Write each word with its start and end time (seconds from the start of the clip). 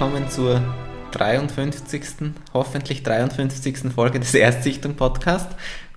Willkommen 0.00 0.30
zur 0.30 0.62
53. 1.10 2.32
hoffentlich 2.54 3.02
53. 3.02 3.92
Folge 3.94 4.18
des 4.18 4.32
Erstsichtung 4.32 4.94
Podcast. 4.94 5.50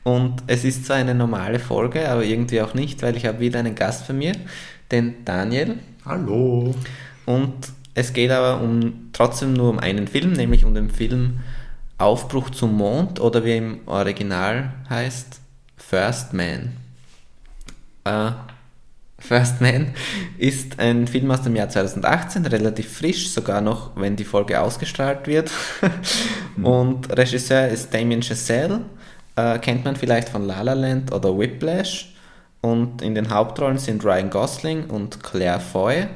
Und 0.04 0.44
es 0.46 0.66
ist 0.66 0.86
zwar 0.86 0.98
eine 0.98 1.16
normale 1.16 1.58
Folge, 1.58 2.10
aber 2.10 2.26
irgendwie 2.26 2.62
auch 2.62 2.74
nicht, 2.74 3.02
weil 3.02 3.16
ich 3.16 3.26
habe 3.26 3.40
wieder 3.40 3.60
einen 3.60 3.76
Gast 3.76 4.06
bei 4.06 4.14
mir, 4.14 4.34
den 4.92 5.24
Daniel. 5.24 5.80
Hallo. 6.04 6.76
Und 7.26 7.54
es 7.94 8.12
geht 8.12 8.30
aber 8.32 8.62
um 8.62 9.10
trotzdem 9.14 9.54
nur 9.54 9.70
um 9.70 9.80
einen 9.80 10.10
Film, 10.10 10.34
nämlich 10.34 10.66
um 10.66 10.76
den 10.76 10.90
Film 10.90 11.40
Aufbruch 11.98 12.50
zum 12.50 12.76
Mond 12.76 13.22
oder 13.22 13.46
wie 13.46 13.56
im 13.56 13.80
Original 13.86 14.74
heißt 14.90 15.40
First 15.78 16.34
Man. 16.34 16.74
Äh, 18.04 18.32
First 19.26 19.62
Man 19.62 19.94
ist 20.38 20.80
ein 20.80 21.08
Film 21.08 21.32
aus 21.32 21.44
dem 21.44 21.56
Jahr 21.56 21.70
2018, 21.70 22.46
relativ 22.46 22.98
frisch, 22.98 23.30
sogar 23.30 23.62
noch, 23.62 23.96
wenn 23.96 24.18
die 24.18 24.26
Folge 24.26 24.60
ausgestrahlt 24.60 25.28
wird. 25.28 25.50
Und 26.62 27.10
Regisseur 27.18 27.70
ist 27.70 27.94
Damien 27.94 28.22
Chazelle, 28.22 28.82
äh, 29.38 29.60
kennt 29.60 29.86
man 29.86 29.96
vielleicht 29.96 30.28
von 30.28 30.46
La 30.46 30.62
La 30.62 30.74
Land 30.74 31.14
oder 31.14 31.38
Whiplash. 31.38 32.14
Und 32.60 33.02
in 33.02 33.16
den 33.16 33.30
Hauptrollen 33.30 33.78
sind 33.78 34.04
Ryan 34.04 34.30
Gosling 34.30 34.86
und 34.86 35.22
Claire 35.22 35.60
Foy. 35.60 36.08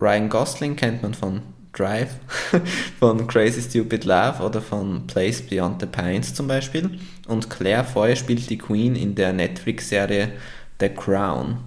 Ryan 0.00 0.28
Gosling 0.28 0.76
kennt 0.76 1.02
man 1.02 1.14
von 1.14 1.40
Drive, 1.72 2.16
von 2.98 3.26
Crazy 3.26 3.62
Stupid 3.62 4.04
Love 4.04 4.42
oder 4.42 4.60
von 4.60 5.06
Place 5.06 5.42
Beyond 5.42 5.80
the 5.80 5.86
Pines 5.86 6.34
zum 6.34 6.46
Beispiel. 6.46 6.98
Und 7.26 7.48
Claire 7.48 7.84
Foy 7.84 8.16
spielt 8.16 8.48
die 8.50 8.58
Queen 8.58 8.96
in 8.96 9.14
der 9.14 9.32
Netflix-Serie 9.32 10.32
The 10.80 10.88
Crown. 10.90 11.58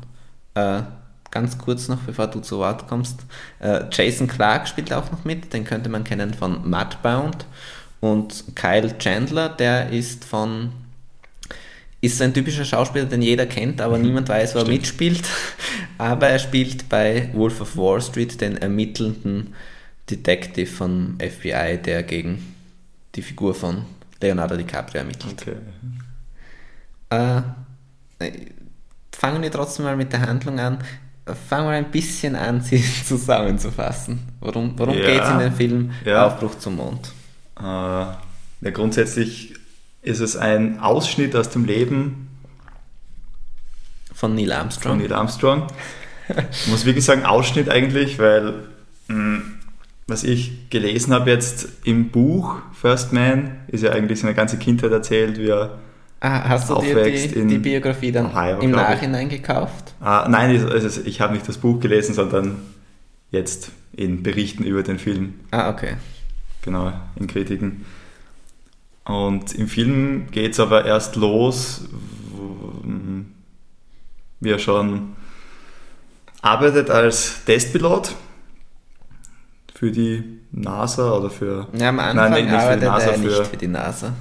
Äh, 0.58 0.84
ganz 1.30 1.58
kurz 1.58 1.88
noch, 1.88 2.00
bevor 2.00 2.28
du 2.28 2.40
zu 2.40 2.58
Wort 2.58 2.88
kommst. 2.88 3.20
Äh, 3.60 3.86
Jason 3.92 4.28
Clark 4.28 4.68
spielt 4.68 4.92
auch 4.94 5.12
noch 5.12 5.24
mit, 5.26 5.54
den 5.54 5.66
könnte 5.66 5.90
man 5.90 6.04
kennen 6.04 6.34
von 6.34 6.70
Mudbound. 6.70 7.46
Und 8.00 8.56
Kyle 8.56 8.98
Chandler, 8.98 9.50
der 9.50 9.90
ist 9.92 10.26
von 10.26 10.72
ist 12.00 12.22
ein 12.22 12.34
typischer 12.34 12.64
Schauspieler, 12.64 13.06
den 13.06 13.24
jeder 13.24 13.48
kennt, 13.48 13.82
aber 13.82 13.98
mhm. 13.98 14.06
niemand 14.06 14.30
weiß, 14.30 14.54
wo 14.56 14.60
er 14.60 14.68
mitspielt. 14.68 15.28
Aber 15.98 16.28
er 16.28 16.38
spielt 16.38 16.90
bei 16.90 17.32
Wolf 17.34 17.60
of 17.60 17.76
Wall 17.76 18.00
Street 18.00 18.40
den 18.40 18.56
ermittelnden 18.56 19.56
Detective 20.08 20.68
von 20.68 21.18
FBI, 21.20 21.80
der 21.84 22.04
gegen 22.04 22.54
die 23.16 23.24
Figur 23.24 23.56
von 23.56 23.86
Leonardo 24.22 24.56
DiCaprio 24.56 25.00
ermittelt. 25.00 25.44
Okay. 27.10 27.42
Äh, 28.20 28.32
fangen 29.18 29.42
wir 29.42 29.52
trotzdem 29.52 29.86
mal 29.86 29.96
mit 29.96 30.14
der 30.14 30.22
Handlung 30.22 30.60
an. 30.60 30.78
Fangen 31.50 31.68
wir 31.68 31.74
ein 31.74 31.92
bisschen 31.92 32.36
an, 32.36 32.62
sie 32.64 32.84
zusammenzufassen. 33.04 34.20
Worum, 34.40 34.78
worum 34.78 34.98
ja, 34.98 35.06
geht 35.06 35.24
es 35.24 35.30
in 35.30 35.40
dem 35.40 35.54
Film 35.54 35.92
ja. 36.06 36.28
Aufbruch 36.28 36.58
zum 36.58 36.76
Mond? 36.78 37.12
Äh, 37.60 37.64
ja, 37.64 38.72
grundsätzlich 38.74 39.56
ist 40.02 40.20
es 40.20 40.38
ein 40.38 40.80
Ausschnitt 40.80 41.36
aus 41.36 41.50
dem 41.50 41.66
Leben 41.66 42.30
von 44.14 44.36
Neil 44.36 44.52
Armstrong. 44.52 44.94
Von 44.94 45.02
Neil 45.02 45.14
Armstrong. 45.14 45.68
Ich 46.52 46.68
muss 46.68 46.86
wirklich 46.86 47.06
sagen, 47.06 47.26
Ausschnitt 47.26 47.70
eigentlich, 47.70 48.20
weil 48.20 48.64
mh, 49.08 49.16
hm, 49.16 49.54
was 50.08 50.24
ich 50.24 50.70
gelesen 50.70 51.14
habe 51.14 51.30
jetzt 51.30 51.68
im 51.84 52.10
Buch 52.10 52.56
First 52.74 53.12
Man, 53.12 53.58
ist 53.68 53.84
ja 53.84 53.92
eigentlich 53.92 54.22
seine 54.22 54.34
ganze 54.34 54.58
Kindheit 54.58 54.92
erzählt, 54.92 55.38
wie 55.38 55.50
er 55.50 55.78
Ah, 56.20 56.50
hast 56.50 56.70
du 56.70 56.82
dir 56.82 57.04
die, 57.04 57.48
die 57.48 57.58
Biografie 57.60 58.12
dann 58.12 58.28
Ohio, 58.28 58.60
im 58.60 58.72
Nachhinein 58.72 59.30
gekauft? 59.30 59.94
Ah, 60.00 60.28
nein, 60.28 60.68
also 60.68 61.02
ich 61.06 61.22
habe 61.22 61.34
nicht 61.34 61.48
das 61.48 61.60
Buch 61.60 61.80
gelesen, 61.80 62.16
sondern 62.16 62.58
jetzt 63.30 63.72
in 63.94 64.24
Berichten 64.24 64.64
über 64.64 64.82
den 64.82 64.98
Film. 64.98 65.36
Ah, 65.52 65.70
okay. 65.70 65.98
Genau, 66.64 66.92
in 67.16 67.28
Kritiken. 67.28 67.86
Und 69.06 69.54
im 69.54 69.68
Film 69.68 70.28
geht 70.32 70.54
es 70.54 70.60
aber 70.60 70.86
erst 70.86 71.16
los, 71.16 71.88
wie 74.40 74.50
er 74.50 74.60
schon 74.60 75.16
arbeitet 76.42 76.90
als 76.90 77.46
Testpilot 77.46 78.16
für 79.74 79.92
die 79.92 80.40
NASA 80.52 81.12
oder 81.14 81.30
für. 81.30 81.68
Ja, 81.78 81.90
am 81.90 82.00
Anfang 82.00 82.32
nein, 82.32 82.46
nicht 82.46 82.54
arbeitet 82.54 82.84
für 82.84 82.90
NASA, 82.90 83.12
er 83.12 83.18
nicht 83.18 83.48
für 83.48 83.58
die 83.58 83.68
NASA 83.68 84.14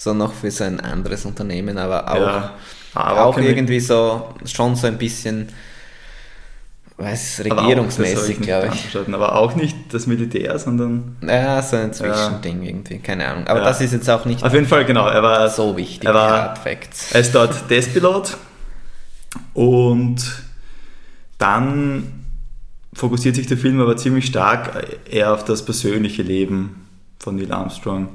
sondern 0.00 0.28
noch 0.28 0.34
für 0.34 0.50
sein 0.50 0.80
anderes 0.80 1.26
Unternehmen, 1.26 1.76
aber 1.76 2.10
auch, 2.10 2.16
ja, 2.16 2.54
aber 2.94 3.26
auch 3.26 3.36
irgendwie 3.36 3.80
so 3.80 4.32
schon 4.46 4.74
so 4.74 4.86
ein 4.86 4.96
bisschen 4.96 5.48
weiß 6.96 7.42
regierungsmäßig, 7.44 8.40
glaube 8.40 8.70
ich. 8.72 8.96
Aber 9.12 9.36
auch 9.36 9.54
nicht 9.56 9.76
das 9.92 10.06
Militär, 10.06 10.58
sondern. 10.58 11.16
Ja, 11.22 11.60
so 11.60 11.76
ein 11.76 11.92
Zwischending 11.92 12.62
ja. 12.62 12.68
irgendwie, 12.70 12.98
keine 12.98 13.26
Ahnung. 13.26 13.46
Aber 13.46 13.60
ja. 13.60 13.66
das 13.66 13.82
ist 13.82 13.92
jetzt 13.92 14.08
auch 14.08 14.24
nicht 14.24 14.42
Auf 14.42 14.54
jeden 14.54 14.66
Fall, 14.66 14.86
genau. 14.86 15.06
Er 15.06 15.22
war 15.22 15.48
so 15.50 15.76
wichtig, 15.76 16.08
er 16.08 16.14
war, 16.14 16.54
Er 16.64 17.20
ist 17.20 17.34
dort 17.34 17.68
Testpilot 17.68 18.38
und 19.52 20.16
dann 21.36 22.24
fokussiert 22.94 23.36
sich 23.36 23.46
der 23.46 23.58
Film 23.58 23.82
aber 23.82 23.98
ziemlich 23.98 24.26
stark 24.26 24.82
eher 25.10 25.34
auf 25.34 25.44
das 25.44 25.62
persönliche 25.62 26.22
Leben 26.22 26.86
von 27.18 27.36
Neil 27.36 27.52
Armstrong. 27.52 28.08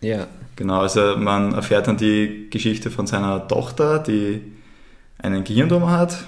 Ja. 0.00 0.26
Genau, 0.58 0.80
also 0.80 1.16
man 1.16 1.54
erfährt 1.54 1.86
dann 1.86 1.96
die 1.96 2.48
Geschichte 2.50 2.90
von 2.90 3.06
seiner 3.06 3.46
Tochter, 3.46 4.00
die 4.00 4.42
einen 5.16 5.44
Gehirntumor 5.44 5.92
hat. 5.92 6.24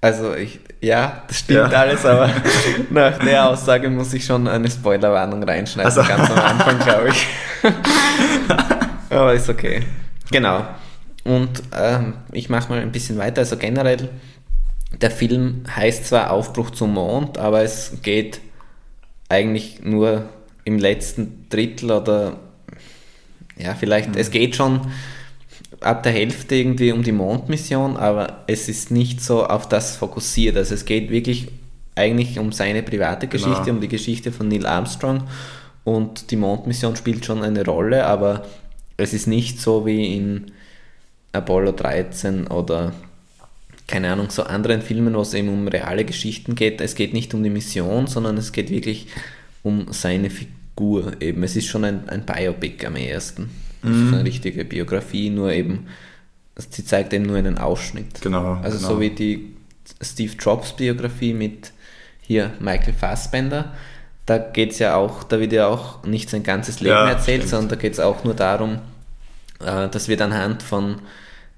Also 0.00 0.34
ich, 0.34 0.58
ja, 0.80 1.22
das 1.28 1.38
stimmt 1.38 1.70
ja. 1.70 1.78
alles, 1.78 2.04
aber 2.04 2.28
nach 2.90 3.16
der 3.18 3.48
Aussage 3.48 3.90
muss 3.90 4.12
ich 4.12 4.24
schon 4.24 4.48
eine 4.48 4.68
Spoilerwarnung 4.68 5.44
reinschneiden, 5.44 5.86
also. 5.88 6.02
ganz 6.02 6.28
am 6.28 6.36
Anfang, 6.36 6.80
glaube 6.80 7.10
ich. 7.10 7.26
aber 9.10 9.34
ist 9.34 9.48
okay. 9.48 9.84
Genau. 10.32 10.66
Und 11.22 11.62
ähm, 11.78 12.14
ich 12.32 12.48
mache 12.48 12.70
mal 12.70 12.80
ein 12.80 12.90
bisschen 12.90 13.18
weiter. 13.18 13.42
Also 13.42 13.56
generell, 13.56 14.08
der 15.00 15.12
Film 15.12 15.62
heißt 15.76 16.06
zwar 16.06 16.32
Aufbruch 16.32 16.70
zum 16.70 16.94
Mond, 16.94 17.38
aber 17.38 17.62
es 17.62 17.98
geht 18.02 18.40
eigentlich 19.28 19.84
nur 19.84 20.24
im 20.64 20.78
letzten 20.80 21.46
Drittel 21.50 21.92
oder 21.92 22.36
ja, 23.58 23.74
vielleicht, 23.74 24.10
mhm. 24.10 24.14
es 24.16 24.30
geht 24.30 24.56
schon 24.56 24.80
ab 25.80 26.02
der 26.02 26.12
Hälfte 26.12 26.54
irgendwie 26.54 26.92
um 26.92 27.02
die 27.02 27.12
Mondmission, 27.12 27.96
aber 27.96 28.44
es 28.46 28.68
ist 28.68 28.90
nicht 28.90 29.22
so 29.22 29.46
auf 29.46 29.68
das 29.68 29.96
fokussiert. 29.96 30.56
Also 30.56 30.74
es 30.74 30.84
geht 30.84 31.10
wirklich 31.10 31.48
eigentlich 31.94 32.38
um 32.38 32.52
seine 32.52 32.82
private 32.82 33.26
Geschichte, 33.26 33.62
genau. 33.64 33.76
um 33.76 33.80
die 33.80 33.88
Geschichte 33.88 34.32
von 34.32 34.48
Neil 34.48 34.66
Armstrong 34.66 35.24
und 35.84 36.30
die 36.30 36.36
Mondmission 36.36 36.96
spielt 36.96 37.24
schon 37.24 37.42
eine 37.42 37.64
Rolle, 37.64 38.06
aber 38.06 38.44
es 38.96 39.12
ist 39.12 39.26
nicht 39.26 39.60
so 39.60 39.86
wie 39.86 40.16
in 40.16 40.52
Apollo 41.32 41.72
13 41.72 42.46
oder 42.46 42.92
keine 43.86 44.12
Ahnung, 44.12 44.28
so 44.28 44.42
anderen 44.42 44.82
Filmen, 44.82 45.14
wo 45.14 45.22
es 45.22 45.32
eben 45.32 45.48
um 45.48 45.66
reale 45.66 46.04
Geschichten 46.04 46.54
geht. 46.54 46.82
Es 46.82 46.94
geht 46.94 47.14
nicht 47.14 47.32
um 47.32 47.42
die 47.42 47.48
Mission, 47.48 48.06
sondern 48.06 48.36
es 48.36 48.52
geht 48.52 48.68
wirklich 48.68 49.06
um 49.62 49.86
seine 49.92 50.28
Figur 50.28 50.57
Figur 50.78 51.20
eben. 51.20 51.42
Es 51.42 51.56
ist 51.56 51.66
schon 51.66 51.84
ein, 51.84 52.08
ein 52.08 52.24
Biopic 52.24 52.86
am 52.86 52.96
ersten. 52.96 53.50
Mhm. 53.82 54.14
eine 54.14 54.24
richtige 54.24 54.64
Biografie, 54.64 55.30
nur 55.30 55.52
eben, 55.52 55.86
sie 56.56 56.84
zeigt 56.84 57.12
eben 57.12 57.26
nur 57.26 57.36
einen 57.36 57.58
Ausschnitt. 57.58 58.20
Genau. 58.20 58.54
Also 58.54 58.78
genau. 58.78 58.88
so 58.88 59.00
wie 59.00 59.10
die 59.10 59.54
Steve 60.00 60.32
Jobs 60.38 60.72
Biografie 60.72 61.32
mit 61.32 61.72
hier 62.20 62.52
Michael 62.58 62.94
Fassbender. 62.94 63.72
Da 64.26 64.38
geht 64.38 64.72
es 64.72 64.78
ja 64.80 64.96
auch, 64.96 65.22
da 65.22 65.38
wird 65.40 65.52
ja 65.52 65.68
auch 65.68 66.02
nicht 66.04 66.28
sein 66.28 66.42
ganzes 66.42 66.80
Leben 66.80 66.94
ja, 66.94 67.08
erzählt, 67.08 67.42
stimmt. 67.42 67.50
sondern 67.50 67.68
da 67.70 67.76
geht 67.76 67.92
es 67.92 68.00
auch 68.00 68.24
nur 68.24 68.34
darum, 68.34 68.80
äh, 69.60 69.88
dass 69.88 70.08
wir 70.08 70.20
anhand 70.20 70.62
von 70.62 71.00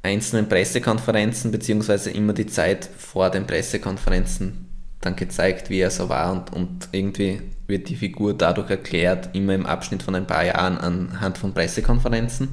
einzelnen 0.03 0.49
Pressekonferenzen, 0.49 1.51
beziehungsweise 1.51 2.11
immer 2.11 2.33
die 2.33 2.47
Zeit 2.47 2.89
vor 2.97 3.31
den 3.31 3.47
Pressekonferenzen 3.47 4.67
dann 5.01 5.17
gezeigt, 5.17 5.71
wie 5.71 5.81
er 5.81 5.91
so 5.91 6.09
war 6.09 6.33
und, 6.33 6.53
und 6.53 6.89
irgendwie 6.93 7.41
wird 7.71 7.89
die 7.89 7.97
Figur 7.97 8.35
dadurch 8.35 8.71
erklärt, 8.71 9.31
immer 9.35 9.55
im 9.55 9.67
Abschnitt 9.67 10.03
von 10.03 10.15
ein 10.15 10.27
paar 10.27 10.45
Jahren 10.45 10.79
anhand 10.79 11.39
von 11.39 11.55
Pressekonferenzen. 11.55 12.51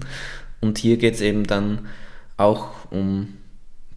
Und 0.61 0.77
hier 0.77 0.97
geht 0.97 1.15
es 1.15 1.21
eben 1.21 1.45
dann 1.45 1.87
auch 2.37 2.91
um 2.91 3.33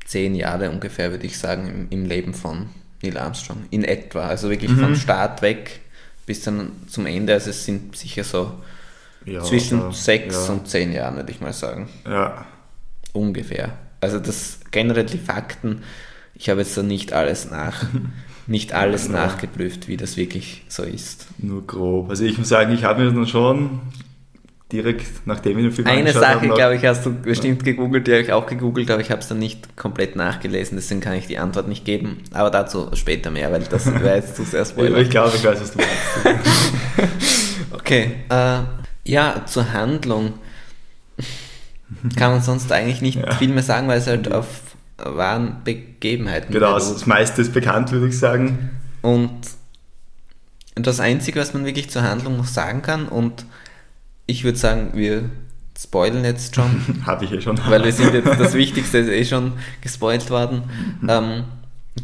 zehn 0.05 0.34
Jahre 0.34 0.70
ungefähr, 0.70 1.11
würde 1.11 1.26
ich 1.26 1.38
sagen, 1.38 1.69
im, 1.69 1.87
im, 1.90 2.06
Leben 2.06 2.34
von 2.34 2.70
Neil 3.02 3.17
Armstrong. 3.17 3.64
In 3.70 3.84
etwa. 3.84 4.26
Also 4.26 4.50
wirklich 4.50 4.72
mhm. 4.72 4.81
vom 4.81 4.94
Start 4.96 5.43
weg 5.43 5.81
bis 6.26 6.43
dann 6.43 6.72
zum 6.88 7.06
Ende. 7.06 7.32
Also 7.32 7.50
es 7.50 7.64
sind 7.64 7.96
sicher 7.96 8.25
so 8.25 8.55
ja, 9.25 9.43
zwischen 9.43 9.90
äh, 9.90 9.93
sechs 9.93 10.46
ja. 10.46 10.52
und 10.52 10.69
zehn 10.69 10.93
Jahren, 10.93 11.16
würde 11.16 11.31
ich 11.31 11.40
mal 11.40 11.52
sagen. 11.52 11.88
Ja. 12.05 12.46
Ungefähr. 13.12 13.78
Also 14.00 14.19
das 14.19 14.61
generell 14.70 15.05
die 15.05 15.19
Fakten, 15.19 15.82
ich 16.34 16.49
habe 16.49 16.61
jetzt 16.61 16.76
da 16.76 16.82
nicht 16.82 17.12
alles 17.12 17.50
nach. 17.50 17.84
nicht 18.46 18.72
alles 18.72 19.06
ja, 19.06 19.12
nachgeprüft, 19.12 19.88
wie 19.88 19.96
das 19.96 20.16
wirklich 20.16 20.62
so 20.69 20.82
ist. 20.82 21.26
Nur 21.38 21.66
grob. 21.66 22.10
Also 22.10 22.25
ich 22.25 22.37
muss 22.38 22.48
sagen, 22.48 22.72
ich 22.72 22.84
habe 22.84 23.02
mir 23.04 23.12
dann 23.12 23.26
schon 23.26 23.81
direkt 24.72 25.26
nachdem 25.26 25.58
ich 25.58 25.64
den 25.64 25.72
Film 25.72 25.88
Eine 25.88 26.12
Sache, 26.12 26.46
glaube 26.48 26.76
ich, 26.76 26.84
hast 26.84 27.04
du 27.04 27.12
bestimmt 27.12 27.64
gegoogelt, 27.64 28.06
die 28.06 28.12
habe 28.12 28.22
ich 28.22 28.32
auch 28.32 28.46
gegoogelt, 28.46 28.88
aber 28.90 29.00
ich 29.00 29.10
habe 29.10 29.20
es 29.20 29.26
dann 29.26 29.40
nicht 29.40 29.76
komplett 29.76 30.14
nachgelesen, 30.14 30.76
deswegen 30.76 31.00
kann 31.00 31.14
ich 31.14 31.26
die 31.26 31.38
Antwort 31.38 31.66
nicht 31.66 31.84
geben. 31.84 32.19
Aber 32.32 32.50
dazu 32.50 32.88
später 32.94 33.32
mehr, 33.32 33.50
weil 33.50 33.62
das 33.64 33.87
wäre 33.87 34.16
jetzt 34.16 34.37
zu 34.37 34.44
sehr 34.44 34.60
Ja, 34.64 34.64
spoilern. 34.66 35.02
ich 35.02 35.10
glaube, 35.10 35.32
ich 35.37 35.44
weiß, 35.44 35.60
was 35.60 35.72
du 35.72 35.78
meinst. 36.25 37.10
Okay, 37.72 38.12
äh, 38.28 38.58
ja, 39.04 39.42
zur 39.46 39.72
Handlung 39.72 40.34
kann 42.16 42.32
man 42.32 42.40
sonst 42.40 42.70
eigentlich 42.70 43.02
nicht 43.02 43.19
Ja. 43.19 43.34
viel 43.34 43.48
mehr 43.48 43.62
sagen, 43.64 43.88
weil 43.88 43.98
es 43.98 44.06
halt 44.06 44.31
auf 44.32 44.46
wahren 45.05 45.58
Begebenheiten 45.64 46.52
genau, 46.52 46.75
beruht. 46.76 46.94
das 46.94 47.06
meiste 47.06 47.43
ist 47.43 47.52
bekannt, 47.52 47.93
würde 47.93 48.08
ich 48.08 48.19
sagen. 48.19 48.70
Und 49.02 49.32
das 50.75 51.00
Einzige, 51.00 51.41
was 51.41 51.55
man 51.55 51.64
wirklich 51.64 51.91
zur 51.91 52.02
Handlung 52.02 52.37
noch 52.37 52.47
sagen 52.47 52.82
kann, 52.82 53.08
und 53.08 53.44
ich 54.26 54.44
würde 54.44 54.58
sagen, 54.58 54.91
wir 54.94 55.31
spoilen 55.79 56.25
jetzt 56.25 56.55
schon, 56.55 57.02
Habe 57.06 57.25
ich 57.25 57.32
eh 57.32 57.41
schon. 57.41 57.58
weil 57.69 57.85
wir 57.85 57.93
sind 57.93 58.14
jetzt, 58.14 58.38
das 58.38 58.55
Wichtigste 58.55 58.99
ist 58.99 59.08
eh 59.08 59.25
schon 59.25 59.52
gespoilt 59.81 60.31
worden. 60.31 60.64
Ähm, 61.08 61.44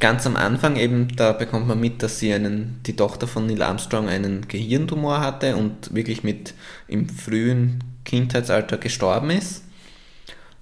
ganz 0.00 0.26
am 0.26 0.36
Anfang 0.36 0.76
eben, 0.76 1.14
da 1.16 1.32
bekommt 1.32 1.68
man 1.68 1.78
mit, 1.78 2.02
dass 2.02 2.18
sie 2.18 2.32
einen, 2.32 2.80
die 2.86 2.96
Tochter 2.96 3.26
von 3.26 3.46
Neil 3.46 3.62
Armstrong 3.62 4.08
einen 4.08 4.48
Gehirntumor 4.48 5.20
hatte 5.20 5.56
und 5.56 5.94
wirklich 5.94 6.24
mit 6.24 6.54
im 6.88 7.08
frühen 7.08 7.84
Kindheitsalter 8.04 8.78
gestorben 8.78 9.30
ist. 9.30 9.62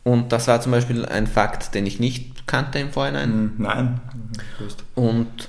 Und 0.04 0.32
das 0.32 0.46
war 0.48 0.60
zum 0.60 0.72
Beispiel 0.72 1.04
ein 1.06 1.26
Fakt, 1.26 1.74
den 1.74 1.86
ich 1.86 1.98
nicht 1.98 2.46
kannte 2.46 2.78
im 2.78 2.92
Vorhinein. 2.92 3.30
Hm, 3.30 3.52
Nein. 3.58 4.00
Und 4.94 5.48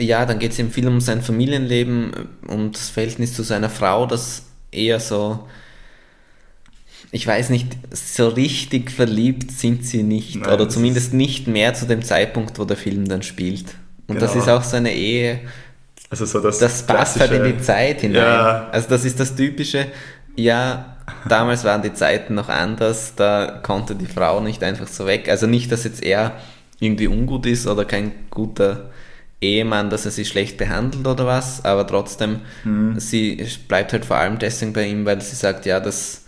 ja, 0.00 0.26
dann 0.26 0.38
geht 0.40 0.52
es 0.52 0.58
im 0.58 0.70
Film 0.72 0.88
um 0.88 1.00
sein 1.00 1.22
Familienleben, 1.22 2.12
um 2.48 2.72
das 2.72 2.90
Verhältnis 2.90 3.34
zu 3.34 3.42
seiner 3.44 3.70
Frau, 3.70 4.06
das 4.06 4.46
eher 4.72 4.98
so, 4.98 5.46
ich 7.12 7.26
weiß 7.26 7.50
nicht, 7.50 7.76
so 7.92 8.28
richtig 8.28 8.90
verliebt 8.90 9.52
sind 9.52 9.84
sie 9.86 10.02
nicht. 10.02 10.36
Nein, 10.36 10.46
oder 10.52 10.64
das 10.64 10.74
zumindest 10.74 11.12
nicht 11.14 11.46
mehr 11.46 11.74
zu 11.74 11.86
dem 11.86 12.02
Zeitpunkt, 12.02 12.58
wo 12.58 12.64
der 12.64 12.76
Film 12.76 13.06
dann 13.06 13.22
spielt. 13.22 13.66
Und 14.08 14.20
das 14.20 14.32
Genau. 14.32 14.42
ist 14.44 14.50
auch 14.50 14.64
so 14.64 14.76
eine 14.78 14.92
Ehe, 14.92 15.40
Also 16.10 16.24
so 16.26 16.40
das, 16.40 16.58
das 16.58 16.84
passt 16.86 17.20
halt 17.20 17.32
in 17.32 17.44
die 17.44 17.62
Zeit 17.62 18.00
hinein. 18.00 18.16
Ja. 18.22 18.68
Also 18.70 18.88
das 18.88 19.04
ist 19.04 19.20
das 19.20 19.34
Typische, 19.36 19.86
ja, 20.34 20.96
damals 21.28 21.64
waren 21.64 21.82
die 21.82 21.92
Zeiten 21.92 22.34
noch 22.34 22.48
anders, 22.48 23.14
da 23.14 23.60
konnte 23.62 23.94
die 23.94 24.06
Frau 24.06 24.40
nicht 24.40 24.62
einfach 24.62 24.88
so 24.88 25.06
weg. 25.06 25.28
Also 25.28 25.46
nicht, 25.46 25.70
dass 25.72 25.84
jetzt 25.84 26.02
er 26.02 26.32
irgendwie 26.80 27.06
ungut 27.08 27.46
ist 27.46 27.66
oder 27.66 27.84
kein 27.84 28.12
guter 28.30 28.90
Ehemann, 29.40 29.90
dass 29.90 30.04
er 30.04 30.10
sie 30.12 30.24
schlecht 30.24 30.56
behandelt 30.56 31.06
oder 31.06 31.26
was, 31.26 31.64
aber 31.64 31.86
trotzdem, 31.86 32.40
Mhm. 32.64 32.98
sie 33.00 33.44
bleibt 33.68 33.92
halt 33.92 34.04
vor 34.04 34.16
allem 34.16 34.38
deswegen 34.38 34.72
bei 34.72 34.86
ihm, 34.86 35.04
weil 35.04 35.20
sie 35.20 35.34
sagt, 35.36 35.66
ja, 35.66 35.80
das 35.80 36.24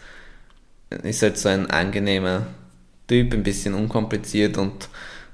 ist 1.02 1.22
halt 1.22 1.38
so 1.38 1.48
ein 1.48 1.70
angenehmer 1.70 2.46
Typ, 3.06 3.32
ein 3.34 3.42
bisschen 3.42 3.74
unkompliziert 3.74 4.56
und, 4.58 4.88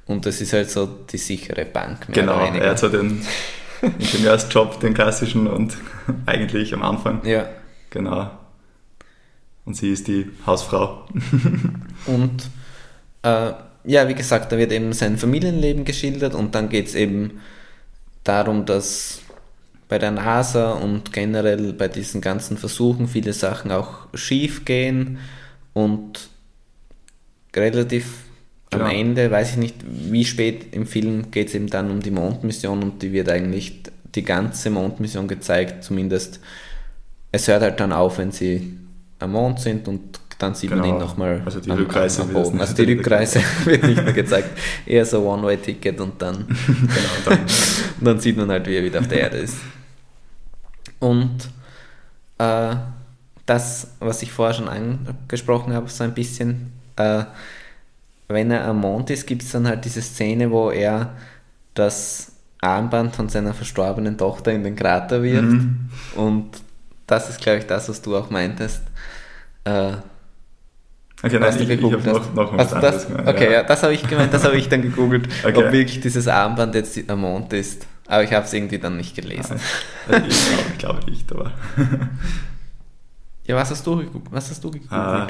und 0.07 0.27
das 0.27 0.41
ist 0.41 0.53
halt 0.53 0.71
so 0.71 0.87
die 1.11 1.19
sichere 1.19 1.65
Bank. 1.65 2.07
Genau, 2.13 2.39
er 2.41 2.71
hat 2.71 2.79
so 2.79 2.89
den 2.89 3.23
Ingenieursjob, 3.99 4.81
den 4.81 4.93
klassischen 4.95 5.47
und 5.47 5.77
eigentlich 6.27 6.73
am 6.75 6.83
Anfang. 6.83 7.21
ja. 7.25 7.47
Genau. 7.91 8.31
Und 9.71 9.75
sie 9.75 9.93
ist 9.93 10.09
die 10.09 10.29
Hausfrau. 10.45 11.07
Und 12.07 12.51
äh, 13.23 13.53
ja, 13.85 14.09
wie 14.09 14.17
gesagt, 14.17 14.51
da 14.51 14.59
wird 14.59 14.73
eben 14.73 14.93
sein 14.95 15.17
Familienleben 15.17 15.85
geschildert 15.85 16.35
und 16.35 16.57
dann 16.57 16.69
geht 16.69 16.89
es 16.89 16.97
eben 16.97 17.41
darum, 18.25 18.67
dass 18.67 19.21
bei 19.87 20.01
der 20.01 20.11
NASA 20.11 20.73
und 20.73 21.13
generell 21.13 21.73
bei 21.73 21.87
diesen 21.87 22.21
ganzen 22.21 22.59
Versuchen 22.59 23.07
viele 23.07 23.33
Sachen 23.33 23.71
auch 23.71 24.09
schief 24.13 24.65
gehen 24.65 25.19
und 25.73 26.31
relativ 27.55 28.25
am 28.73 28.87
Ende, 28.87 29.31
weiß 29.31 29.53
ich 29.53 29.57
nicht, 29.57 29.77
wie 29.87 30.25
spät 30.25 30.75
im 30.75 30.85
Film 30.85 31.31
geht 31.31 31.47
es 31.47 31.55
eben 31.55 31.69
dann 31.69 31.93
um 31.93 32.01
die 32.01 32.11
Mondmission 32.11 32.83
und 32.83 33.03
die 33.03 33.13
wird 33.13 33.29
eigentlich 33.29 33.85
die 34.17 34.25
ganze 34.25 34.69
Mondmission 34.69 35.29
gezeigt, 35.29 35.85
zumindest 35.85 36.41
es 37.31 37.47
hört 37.47 37.63
halt 37.63 37.79
dann 37.79 37.93
auf, 37.93 38.19
wenn 38.19 38.33
sie 38.33 38.80
am 39.21 39.33
Mond 39.33 39.61
sind 39.61 39.87
und 39.89 40.21
dann 40.39 40.55
sieht 40.55 40.71
man 40.71 40.81
Genau. 40.83 40.95
ihn 40.95 40.99
nochmal 41.01 41.43
Also 41.45 41.61
die 41.61 41.71
am, 41.71 41.77
Rückreise 41.79 42.23
am 42.23 42.33
Boden. 42.33 42.61
Also 42.61 42.75
die 42.75 42.93
Rückreise 42.93 43.41
wird 43.65 43.83
nicht 43.83 44.03
mehr 44.03 44.13
gezeigt. 44.13 44.49
Eher 44.87 45.05
so 45.05 45.21
One-Way-Ticket 45.29 46.01
und 46.01 46.21
dann, 46.21 46.47
genau, 46.67 46.89
dann, 47.27 47.39
und 47.41 47.49
dann 48.07 48.21
sieht 48.21 48.37
man 48.37 48.49
halt, 48.51 48.67
wie 48.67 48.77
er 48.77 48.83
wieder 48.83 49.01
auf 49.01 49.09
der 49.09 49.21
Erde 49.21 49.37
ist. 49.39 49.57
Und 50.99 51.49
äh, 52.39 52.75
das, 53.47 53.89
was 54.01 54.23
ich 54.23 54.33
vorher 54.33 54.55
schon 54.55 54.69
angesprochen 54.69 55.73
habe, 55.75 55.89
so 55.89 56.05
ein 56.05 56.15
bisschen, 56.15 56.73
äh, 56.97 57.25
wenn 58.29 58.51
er 58.51 58.65
am 58.67 58.81
Mond 58.81 59.11
ist, 59.11 59.27
gibt 59.27 59.43
es 59.43 59.51
dann 59.53 59.67
halt 59.67 59.85
diese 59.85 60.03
Szene, 60.03 60.51
wo 60.51 60.71
er 60.71 61.15
das 61.75 62.33
Armband 62.61 63.17
von 63.17 63.29
seiner 63.29 63.55
verstorbenen 63.55 64.17
Tochter 64.17 64.53
in 64.53 64.63
den 64.63 64.77
Krater 64.77 65.23
wirft. 65.23 65.43
Mhm. 65.49 65.91
Und 66.15 66.51
das 67.07 67.29
ist, 67.29 67.41
glaube 67.41 67.59
ich, 67.59 67.67
das, 67.67 67.89
was 67.89 68.01
du 68.03 68.17
auch 68.17 68.31
meintest. 68.31 68.83
Äh, 69.65 69.93
Okay, 71.23 71.39
nein, 71.39 71.55
ich, 71.61 71.69
ich 71.69 71.83
habe 71.83 72.11
noch, 72.13 72.35
noch 72.35 72.57
was 72.57 72.73
anderes 72.73 73.07
das? 73.07 73.27
Okay, 73.29 73.53
ja. 73.53 73.63
das 73.63 73.83
habe 73.83 73.93
ich 73.93 74.09
gemeint, 74.09 74.33
das 74.33 74.43
habe 74.43 74.57
ich 74.57 74.71
dann 74.71 74.81
gegoogelt, 74.81 75.29
Okay. 75.45 75.55
ob 75.67 75.71
wirklich 75.71 76.01
dieses 76.01 76.27
Armband 76.27 76.75
jetzt 76.75 76.99
am 77.11 77.21
Mond 77.21 77.53
ist. 77.53 77.87
Aber 78.09 78.25
ich 78.25 78.33
habe 78.33 78.47
es 78.47 78.53
irgendwie 78.55 78.79
dann 78.79 78.97
nicht 78.97 79.15
gelesen. 79.15 79.61
Also 80.09 80.27
ich 80.27 80.79
glaube 80.79 80.97
glaub 81.01 81.07
nicht, 81.11 81.31
aber. 81.31 81.53
Ja, 83.45 83.57
was 83.57 83.71
hast 83.71 83.85
du 83.87 83.97
gegoogelt? 83.97 84.31
Was 84.33 84.49
hast 84.51 84.63
du 84.63 84.71
gegoogelt? 84.71 84.91
Ah, 84.93 85.27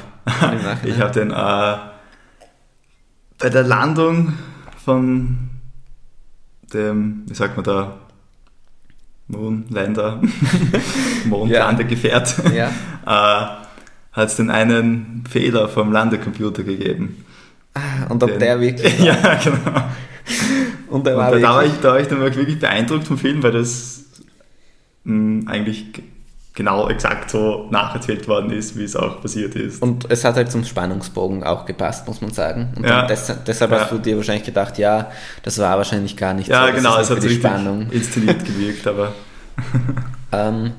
ich 0.84 1.00
habe 1.00 1.10
den 1.10 1.30
äh, 1.30 1.76
bei 3.38 3.48
der 3.48 3.62
Landung 3.62 4.34
von 4.84 5.48
dem, 6.72 7.22
wie 7.26 7.34
sagt 7.34 7.56
man 7.56 7.64
da, 7.64 7.96
Moonlander, 9.28 10.20
Mondlandegefährt, 11.24 12.34
Ja. 12.54 12.68
äh, 13.06 13.59
hat 14.12 14.28
es 14.28 14.36
den 14.36 14.50
einen 14.50 15.24
Fehler 15.30 15.68
vom 15.68 15.92
Landecomputer 15.92 16.62
gegeben. 16.64 17.24
Ah, 17.74 18.06
Und 18.08 18.22
ob 18.22 18.30
Den- 18.30 18.38
der 18.40 18.60
wirklich. 18.60 18.98
ja, 19.04 19.14
genau. 19.42 19.82
Und 20.88 21.06
der 21.06 21.14
Und 21.14 21.20
war 21.20 21.30
da, 21.30 21.38
da, 21.38 21.54
war 21.54 21.64
ich, 21.64 21.72
da 21.80 21.88
war 21.92 22.00
ich 22.00 22.08
dann 22.08 22.20
wirklich 22.20 22.58
beeindruckt 22.58 23.06
vom 23.06 23.16
Film, 23.18 23.42
weil 23.42 23.52
das 23.52 24.04
mh, 25.04 25.48
eigentlich 25.50 25.92
g- 25.92 26.02
genau 26.54 26.88
exakt 26.88 27.30
so 27.30 27.68
nacherzählt 27.70 28.26
worden 28.26 28.50
ist, 28.50 28.76
wie 28.76 28.82
es 28.82 28.96
auch 28.96 29.22
passiert 29.22 29.54
ist. 29.54 29.80
Und 29.80 30.10
es 30.10 30.24
hat 30.24 30.34
halt 30.34 30.50
zum 30.50 30.64
Spannungsbogen 30.64 31.44
auch 31.44 31.64
gepasst, 31.64 32.08
muss 32.08 32.20
man 32.20 32.32
sagen. 32.32 32.72
Und 32.76 32.84
Ja. 32.84 33.06
des, 33.06 33.32
deshalb 33.46 33.70
hast 33.70 33.90
Ja. 33.92 33.96
du 33.96 33.98
dir 34.02 34.16
wahrscheinlich 34.16 34.44
gedacht, 34.44 34.76
ja, 34.78 35.10
das 35.44 35.58
war 35.58 35.76
wahrscheinlich 35.76 36.16
gar 36.16 36.34
nicht 36.34 36.48
ja, 36.48 36.62
so. 36.62 36.66
das 36.72 36.76
genau, 36.76 36.98
es 36.98 37.08
nur 37.08 37.18
hat 37.18 37.24
die 37.24 37.34
Spannung. 37.34 37.90
inszeniert 37.92 38.44
gewirkt, 38.44 38.86
aber 38.88 39.12
Ähm, 40.32 40.72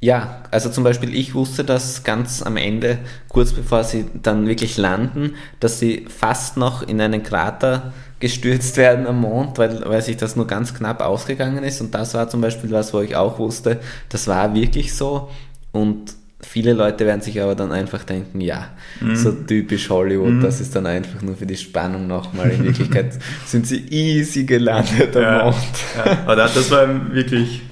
ja, 0.00 0.42
also 0.50 0.70
zum 0.70 0.82
Beispiel 0.84 1.14
ich 1.14 1.34
wusste 1.34 1.62
das 1.64 2.02
ganz 2.04 2.42
am 2.42 2.56
Ende, 2.56 2.98
kurz 3.28 3.52
bevor 3.52 3.84
sie 3.84 4.06
dann 4.22 4.46
wirklich 4.46 4.76
landen, 4.78 5.34
dass 5.60 5.78
sie 5.78 6.06
fast 6.08 6.56
noch 6.56 6.82
in 6.82 7.00
einen 7.00 7.22
Krater 7.22 7.92
gestürzt 8.18 8.76
werden 8.76 9.06
am 9.06 9.20
Mond, 9.20 9.58
weil, 9.58 9.82
weil 9.86 10.02
sich 10.02 10.16
das 10.16 10.36
nur 10.36 10.46
ganz 10.46 10.74
knapp 10.74 11.00
ausgegangen 11.02 11.64
ist. 11.64 11.80
Und 11.80 11.94
das 11.94 12.14
war 12.14 12.28
zum 12.28 12.40
Beispiel 12.40 12.70
was, 12.70 12.92
wo 12.94 13.00
ich 13.00 13.16
auch 13.16 13.38
wusste, 13.38 13.80
das 14.08 14.26
war 14.26 14.54
wirklich 14.54 14.94
so. 14.94 15.30
Und 15.72 16.14
viele 16.40 16.72
Leute 16.72 17.04
werden 17.06 17.20
sich 17.20 17.40
aber 17.40 17.54
dann 17.54 17.70
einfach 17.72 18.04
denken, 18.04 18.40
ja, 18.40 18.68
so 19.14 19.32
typisch 19.32 19.88
Hollywood, 19.90 20.42
das 20.42 20.60
ist 20.60 20.74
dann 20.76 20.86
einfach 20.86 21.20
nur 21.22 21.36
für 21.36 21.46
die 21.46 21.56
Spannung 21.56 22.06
nochmal. 22.06 22.50
In 22.50 22.64
Wirklichkeit 22.64 23.18
sind 23.46 23.66
sie 23.66 23.86
easy 23.88 24.44
gelandet 24.44 25.14
am 25.16 25.22
ja, 25.22 25.44
Mond. 25.44 25.56
ja, 25.96 26.18
aber 26.24 26.36
da- 26.36 26.48
das 26.48 26.70
war 26.70 27.14
wirklich, 27.14 27.62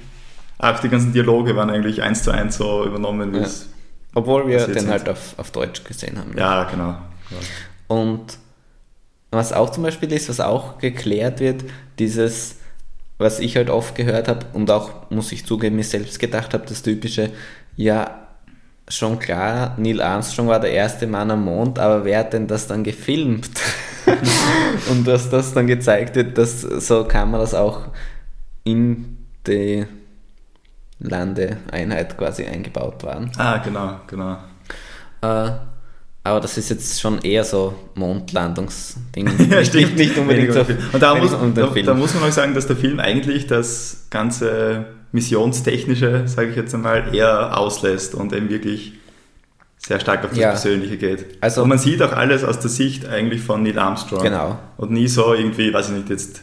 auch 0.59 0.79
die 0.79 0.89
ganzen 0.89 1.13
Dialoge 1.13 1.55
waren 1.55 1.69
eigentlich 1.69 2.01
eins 2.03 2.23
zu 2.23 2.31
eins 2.31 2.57
so 2.57 2.85
übernommen, 2.85 3.33
wie 3.33 3.37
Ja. 3.37 3.43
es, 3.43 3.69
Obwohl 4.13 4.47
wir 4.47 4.65
den 4.67 4.79
sind. 4.79 4.89
halt 4.89 5.07
auf, 5.09 5.33
auf 5.37 5.51
Deutsch 5.51 5.83
gesehen 5.83 6.17
haben. 6.19 6.37
ja, 6.37 6.65
genau. 6.65 6.95
Und 7.87 8.37
was 9.31 9.53
auch 9.53 9.69
zum 9.69 9.83
Beispiel 9.83 10.11
ist, 10.11 10.29
was 10.29 10.39
auch 10.39 10.77
geklärt 10.79 11.39
wird, 11.39 11.63
dieses, 11.99 12.55
was 13.19 13.39
ich 13.39 13.55
halt 13.55 13.69
oft 13.69 13.95
gehört 13.95 14.27
habe 14.27 14.45
und 14.53 14.69
auch, 14.71 15.09
muss 15.11 15.31
ich 15.31 15.45
zugeben, 15.45 15.75
mir 15.75 15.83
selbst 15.83 16.19
gedacht 16.19 16.53
habe, 16.53 16.65
das 16.67 16.81
typische, 16.81 17.31
ja, 17.75 18.25
schon 18.87 19.19
klar, 19.19 19.75
Neil 19.77 20.01
Armstrong 20.01 20.47
war 20.47 20.59
der 20.59 20.71
erste 20.71 21.05
Mann 21.05 21.29
am 21.29 21.45
Mond, 21.45 21.77
aber 21.77 22.05
wer 22.05 22.19
hat 22.19 22.33
denn 22.33 22.47
das 22.47 22.65
dann 22.65 22.83
gefilmt? 22.83 23.49
und 24.89 25.07
dass 25.07 25.29
das 25.29 25.53
dann 25.53 25.67
gezeigt 25.67 26.15
wird, 26.15 26.37
dass 26.39 26.61
so 26.61 27.03
kann 27.05 27.29
man 27.29 27.39
das 27.39 27.53
auch 27.53 27.89
in 28.63 29.17
die 29.45 29.85
Landeeinheit 30.99 32.17
quasi 32.17 32.45
eingebaut 32.45 33.03
waren. 33.03 33.31
Ah, 33.37 33.57
genau, 33.57 33.99
genau. 34.07 34.37
Äh, 35.21 35.51
aber 36.23 36.41
das 36.41 36.57
ist 36.57 36.69
jetzt 36.69 36.99
schon 36.99 37.19
eher 37.21 37.43
so 37.43 37.73
Mondlandungsding. 37.95 39.27
Ja, 39.49 39.59
nicht, 39.59 39.67
stimmt. 39.69 39.95
nicht 39.95 40.17
unbedingt 40.17 40.53
so. 40.53 40.65
Und 40.93 41.01
da 41.01 41.15
muss, 41.15 41.33
um 41.33 41.53
da, 41.53 41.67
da 41.67 41.93
muss 41.93 42.13
man 42.13 42.23
auch 42.23 42.31
sagen, 42.31 42.53
dass 42.53 42.67
der 42.67 42.75
Film 42.75 42.99
eigentlich 42.99 43.47
das 43.47 44.07
ganze 44.09 44.85
Missionstechnische, 45.11 46.27
sage 46.27 46.49
ich 46.49 46.55
jetzt 46.55 46.73
einmal, 46.75 47.15
eher 47.15 47.57
auslässt 47.57 48.13
und 48.13 48.33
eben 48.33 48.49
wirklich 48.49 48.93
sehr 49.77 49.99
stark 49.99 50.23
auf 50.25 50.31
das 50.31 50.39
Ja. 50.39 50.49
Persönliche 50.49 50.97
geht. 50.97 51.25
Also- 51.41 51.63
und 51.63 51.69
man 51.69 51.77
sieht 51.79 52.01
auch 52.01 52.11
alles 52.11 52.43
aus 52.43 52.59
der 52.59 52.69
Sicht 52.69 53.07
eigentlich 53.07 53.41
von 53.41 53.63
Neil 53.63 53.79
Armstrong. 53.79 54.21
Genau. 54.21 54.59
Und 54.77 54.91
nie 54.91 55.07
so 55.07 55.33
irgendwie, 55.33 55.73
weiß 55.73 55.89
ich 55.89 55.95
nicht, 55.95 56.09
jetzt 56.09 56.41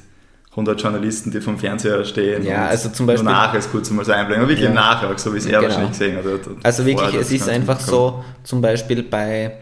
100 0.57 0.81
Journalisten, 0.81 1.31
die 1.31 1.41
vom 1.41 1.59
Fernseher 1.59 2.03
stehen 2.05 2.43
Ja, 2.45 2.63
und 2.65 2.69
also 2.71 2.89
zum 2.89 3.07
Beispiel- 3.07 3.25
nur 3.25 3.33
nachher 3.35 3.59
es 3.59 3.71
kurz 3.71 3.91
mal 3.91 4.05
so 4.05 4.13
einblenden. 4.13 4.41
Aber 4.43 4.49
wirklich 4.51 4.67
Ja. 4.69 4.75
nachher, 4.75 5.17
so 5.19 5.33
wie 5.35 5.39
es 5.39 5.45
er 5.47 5.53
Genau. 5.53 5.65
wahrscheinlich 5.65 5.91
gesehen 5.93 6.17
hat. 6.17 6.25
oder 6.25 6.39
Also 6.63 6.87
wirklich, 6.87 7.15
es 7.15 7.31
ist 7.31 7.49
einfach 7.49 7.79
so, 7.79 8.25
zum 8.43 8.61
Beispiel 8.63 9.03
bei, 9.03 9.53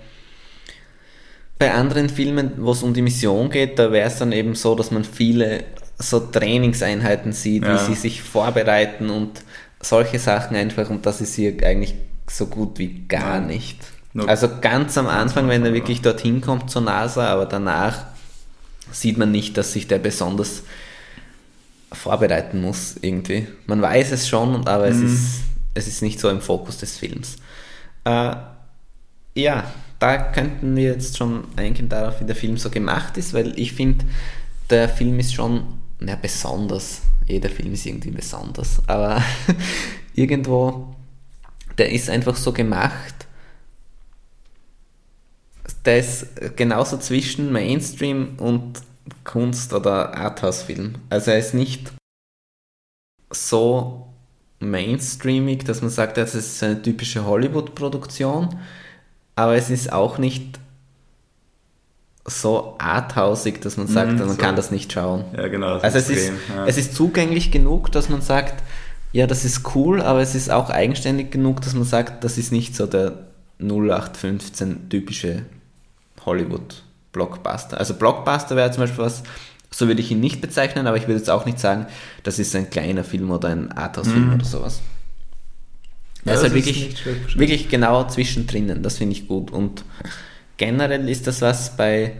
bei 1.59 1.73
anderen 1.73 2.09
Filmen, 2.09 2.53
wo 2.59 2.73
es 2.73 2.83
um 2.83 2.93
die 2.95 3.03
Mission 3.03 3.51
geht, 3.51 3.79
da 3.79 3.91
wäre 3.93 4.09
es 4.09 4.19
dann 4.19 4.33
eben 4.33 4.55
so, 4.55 4.75
dass 4.75 4.91
man 4.91 5.05
viele 5.05 5.65
so 5.99 6.21
Trainingseinheiten 6.21 7.33
sieht, 7.33 7.65
Ja. 7.65 7.75
wie 7.75 7.79
sie 7.79 7.95
sich 8.01 8.23
vorbereiten 8.23 9.11
und 9.11 9.43
solche 9.81 10.19
Sachen 10.19 10.57
einfach 10.57 10.91
und 10.91 11.07
das 11.07 11.21
ist 11.21 11.35
hier 11.35 11.55
eigentlich 11.65 11.95
so 12.29 12.47
gut 12.47 12.79
wie 12.79 13.05
gar 13.07 13.35
Ja. 13.37 13.41
nicht. 13.41 13.79
Nur- 14.13 14.29
Also 14.29 14.49
ganz 14.61 14.97
am 14.99 15.07
Anfang, 15.07 15.49
wenn 15.49 15.65
er 15.65 15.73
wirklich 15.75 16.03
dorthin 16.03 16.41
kommt 16.41 16.71
zur 16.71 16.83
NASA, 16.83 17.29
aber 17.29 17.47
danach 17.47 18.05
sieht 18.91 19.19
man 19.19 19.31
nicht, 19.31 19.57
dass 19.57 19.73
sich 19.73 19.89
der 19.89 19.99
besonders 19.99 20.63
vorbereiten 21.95 22.61
muss 22.61 22.97
irgendwie. 23.01 23.47
Man 23.67 23.81
weiß 23.83 24.13
es 24.13 24.29
schon, 24.29 24.67
aber 24.67 24.87
es, 24.87 24.99
ist, 24.99 25.43
es 25.75 25.87
ist 25.87 26.03
nicht 26.03 26.21
so 26.21 26.29
im 26.29 26.41
Fokus 26.41 26.79
des 26.79 26.99
Films. 26.99 27.37
Äh, 28.05 28.37
ja, 29.35 29.65
da 29.99 30.19
könnten 30.19 30.77
wir 30.77 30.93
jetzt 30.93 31.17
schon 31.17 31.45
eingehen 31.57 31.89
darauf, 31.89 32.21
wie 32.21 32.25
der 32.25 32.37
Film 32.37 32.57
so 32.57 32.71
gemacht 32.71 33.17
ist, 33.17 33.33
weil 33.33 33.59
ich 33.59 33.73
finde, 33.73 34.05
der 34.71 34.89
Film 34.89 35.19
ist 35.19 35.35
schon 35.35 35.65
ja, 36.01 36.17
besonders. 36.17 37.03
Jeder 37.27 37.49
Film 37.49 37.73
ist 37.73 37.87
irgendwie 37.87 38.11
besonders, 38.11 38.83
aber 38.87 39.23
irgendwo, 40.15 40.95
der 41.79 41.91
ist 41.91 42.11
einfach 42.11 42.37
so 42.37 42.53
gemacht. 42.53 43.15
Der 45.85 45.99
ist 45.99 46.27
genauso 46.57 46.99
zwischen 46.99 47.51
Mainstream 47.53 48.35
und 48.39 48.83
Kunst- 49.25 49.73
oder 49.73 50.17
Arthouse-Film. 50.17 50.95
Also 51.11 51.31
er 51.31 51.39
ist 51.39 51.55
nicht 51.55 51.93
so 53.31 54.07
mainstreamig, 54.61 55.65
dass 55.65 55.83
man 55.83 55.91
sagt, 55.91 56.17
das 56.17 56.35
ist 56.35 56.63
eine 56.63 56.81
typische 56.81 57.25
Hollywood-Produktion, 57.27 58.59
aber 59.37 59.57
es 59.57 59.69
ist 59.71 59.93
auch 59.93 60.19
nicht 60.19 60.59
so 62.27 62.77
arthausig, 62.79 63.61
dass 63.61 63.77
man 63.77 63.87
sagt, 63.87 64.13
Mhm, 64.13 64.19
man 64.21 64.29
so. 64.31 64.37
kann 64.37 64.57
das 64.57 64.71
nicht 64.71 64.93
schauen. 64.93 65.25
Ja, 65.37 65.49
genau. 65.49 65.79
Also 65.79 65.99
es 65.99 66.09
ist, 66.09 66.33
ja. 66.49 66.67
es 66.67 66.79
ist 66.79 66.95
zugänglich 66.95 67.51
genug, 67.51 67.93
dass 67.93 68.09
man 68.09 68.23
sagt, 68.23 68.63
ja, 69.13 69.27
das 69.27 69.45
ist 69.45 69.75
cool, 69.75 70.01
aber 70.01 70.21
es 70.23 70.35
ist 70.35 70.51
auch 70.51 70.71
eigenständig 70.71 71.31
genug, 71.31 71.61
dass 71.61 71.75
man 71.75 71.85
sagt, 71.85 72.25
das 72.25 72.39
ist 72.39 72.51
nicht 72.51 72.75
so 72.75 72.87
der 72.87 73.27
0815 73.61 74.89
typische 74.89 75.45
Hollywood-Blockbuster. 77.15 77.79
Also 77.79 77.95
Blockbuster 77.95 78.57
wäre 78.57 78.71
zum 78.71 78.83
Beispiel 78.83 79.05
was, 79.05 79.23
so 79.71 79.87
würde 79.89 80.01
ich 80.01 80.11
ihn 80.11 80.21
nicht 80.21 80.41
bezeichnen, 80.41 80.87
aber 80.87 80.97
ich 80.97 81.05
würde 81.05 81.19
jetzt 81.19 81.31
auch 81.31 81.47
nicht 81.47 81.59
sagen, 81.59 81.87
das 82.23 82.39
ist 82.39 82.55
ein 82.55 82.71
kleiner 82.71 83.05
Film 83.05 83.31
oder 83.31 83.49
ein 83.49 83.73
Arthouse-Film 83.73 84.29
Mhm. 84.29 84.35
oder 84.35 84.45
sowas. 84.45 84.81
Ja, 86.25 86.33
Er 86.33 86.37
ist 86.39 86.43
halt 86.45 86.55
wirklich, 86.55 86.97
wirklich 87.37 87.69
genau 87.69 88.05
zwischendrin, 88.09 88.83
das 88.83 88.99
finde 88.99 89.15
ich 89.17 89.29
gut. 89.29 89.51
Und 89.51 89.85
generell 90.57 91.09
ist 91.09 91.27
das 91.27 91.43
was 91.43 91.77
bei 91.77 92.13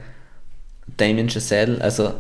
Damien 0.97 1.31
Chazelle, 1.31 1.81
also 1.81 2.15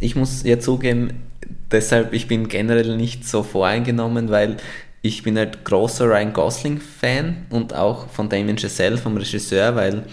ich 0.00 0.16
muss 0.16 0.42
ja 0.42 0.58
zugeben, 0.58 1.22
deshalb, 1.70 2.12
ich 2.12 2.26
bin 2.28 2.48
generell 2.48 2.96
nicht 2.96 3.26
so 3.28 3.42
voreingenommen, 3.42 4.30
weil 4.30 4.56
ich 5.02 5.22
bin 5.22 5.36
halt 5.38 5.64
großer 5.64 6.06
Ryan 6.06 6.32
Gosling-Fan 6.32 7.46
und 7.50 7.72
auch 7.74 8.08
von 8.08 8.28
Damien 8.28 8.58
Chazelle, 8.58 8.98
vom 8.98 9.16
Regisseur, 9.16 9.76
weil 9.76 10.04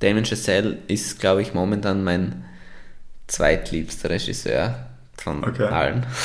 Damien 0.00 0.24
Chazelle 0.24 0.78
ist, 0.86 1.18
glaube 1.20 1.42
ich, 1.42 1.54
momentan 1.54 2.04
mein 2.04 2.44
zweitliebster 3.26 4.10
Regisseur 4.10 4.86
von 5.16 5.44
Okay. 5.44 5.64
allen. 5.64 6.06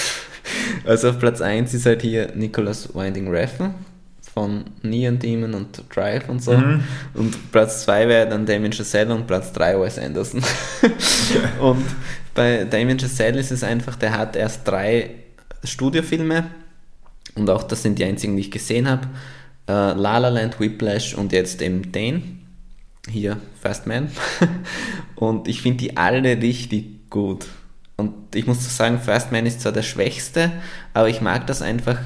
Also 0.86 1.10
auf 1.10 1.20
Platz 1.20 1.40
1 1.40 1.74
ist 1.74 1.86
halt 1.86 2.02
hier 2.02 2.34
Nicholas 2.36 2.94
Winding 2.94 3.30
Refn 3.30 3.74
von 4.34 4.66
Neon 4.82 5.18
Demon 5.18 5.54
und 5.54 5.84
Drive 5.96 6.28
und 6.28 6.44
so. 6.44 6.52
Mhm. 6.52 6.84
Und 7.14 7.52
Platz 7.52 7.84
2 7.86 8.08
wäre 8.10 8.28
dann 8.30 8.46
Damien 8.46 8.74
Chazelle 8.74 9.14
und 9.16 9.26
Platz 9.26 9.54
3 9.54 9.80
Wes 9.80 9.98
Anderson. 9.98 10.44
und 11.62 11.86
bei 12.36 12.66
Damien 12.66 13.00
Chazelle 13.00 13.40
ist 13.40 13.52
es 13.52 13.64
einfach, 13.64 13.96
der 13.96 14.18
hat 14.18 14.36
erst 14.36 14.68
drei 14.68 15.12
Studiofilme 15.64 16.46
und 17.36 17.50
auch 17.50 17.64
das 17.64 17.84
sind 17.84 17.98
die 18.00 18.04
einzigen, 18.06 18.36
die 18.36 18.42
ich 18.42 18.52
gesehen 18.52 18.90
habe. 18.90 19.08
Äh, 19.68 19.72
La 19.72 20.18
La 20.18 20.28
Land, 20.28 20.60
Whiplash 20.60 21.14
und 21.14 21.32
jetzt 21.32 21.62
eben 21.62 21.92
den. 21.94 22.43
Hier, 23.10 23.40
First 23.62 23.88
Man. 23.88 24.10
und 25.16 25.48
ich 25.48 25.62
finde 25.62 25.80
die 25.80 25.98
alle 25.98 26.42
richtig 26.42 27.10
gut. 27.10 27.48
Und 27.98 28.36
ich 28.36 28.48
muss 28.48 28.76
sagen, 28.76 29.00
First 29.00 29.32
Man 29.32 29.46
ist 29.46 29.62
zwar 29.62 29.72
der 29.72 29.84
schwächste, 29.84 30.52
aber 30.94 31.10
ich 31.10 31.22
mag 31.22 31.46
das 31.48 31.62
einfach, 31.62 32.00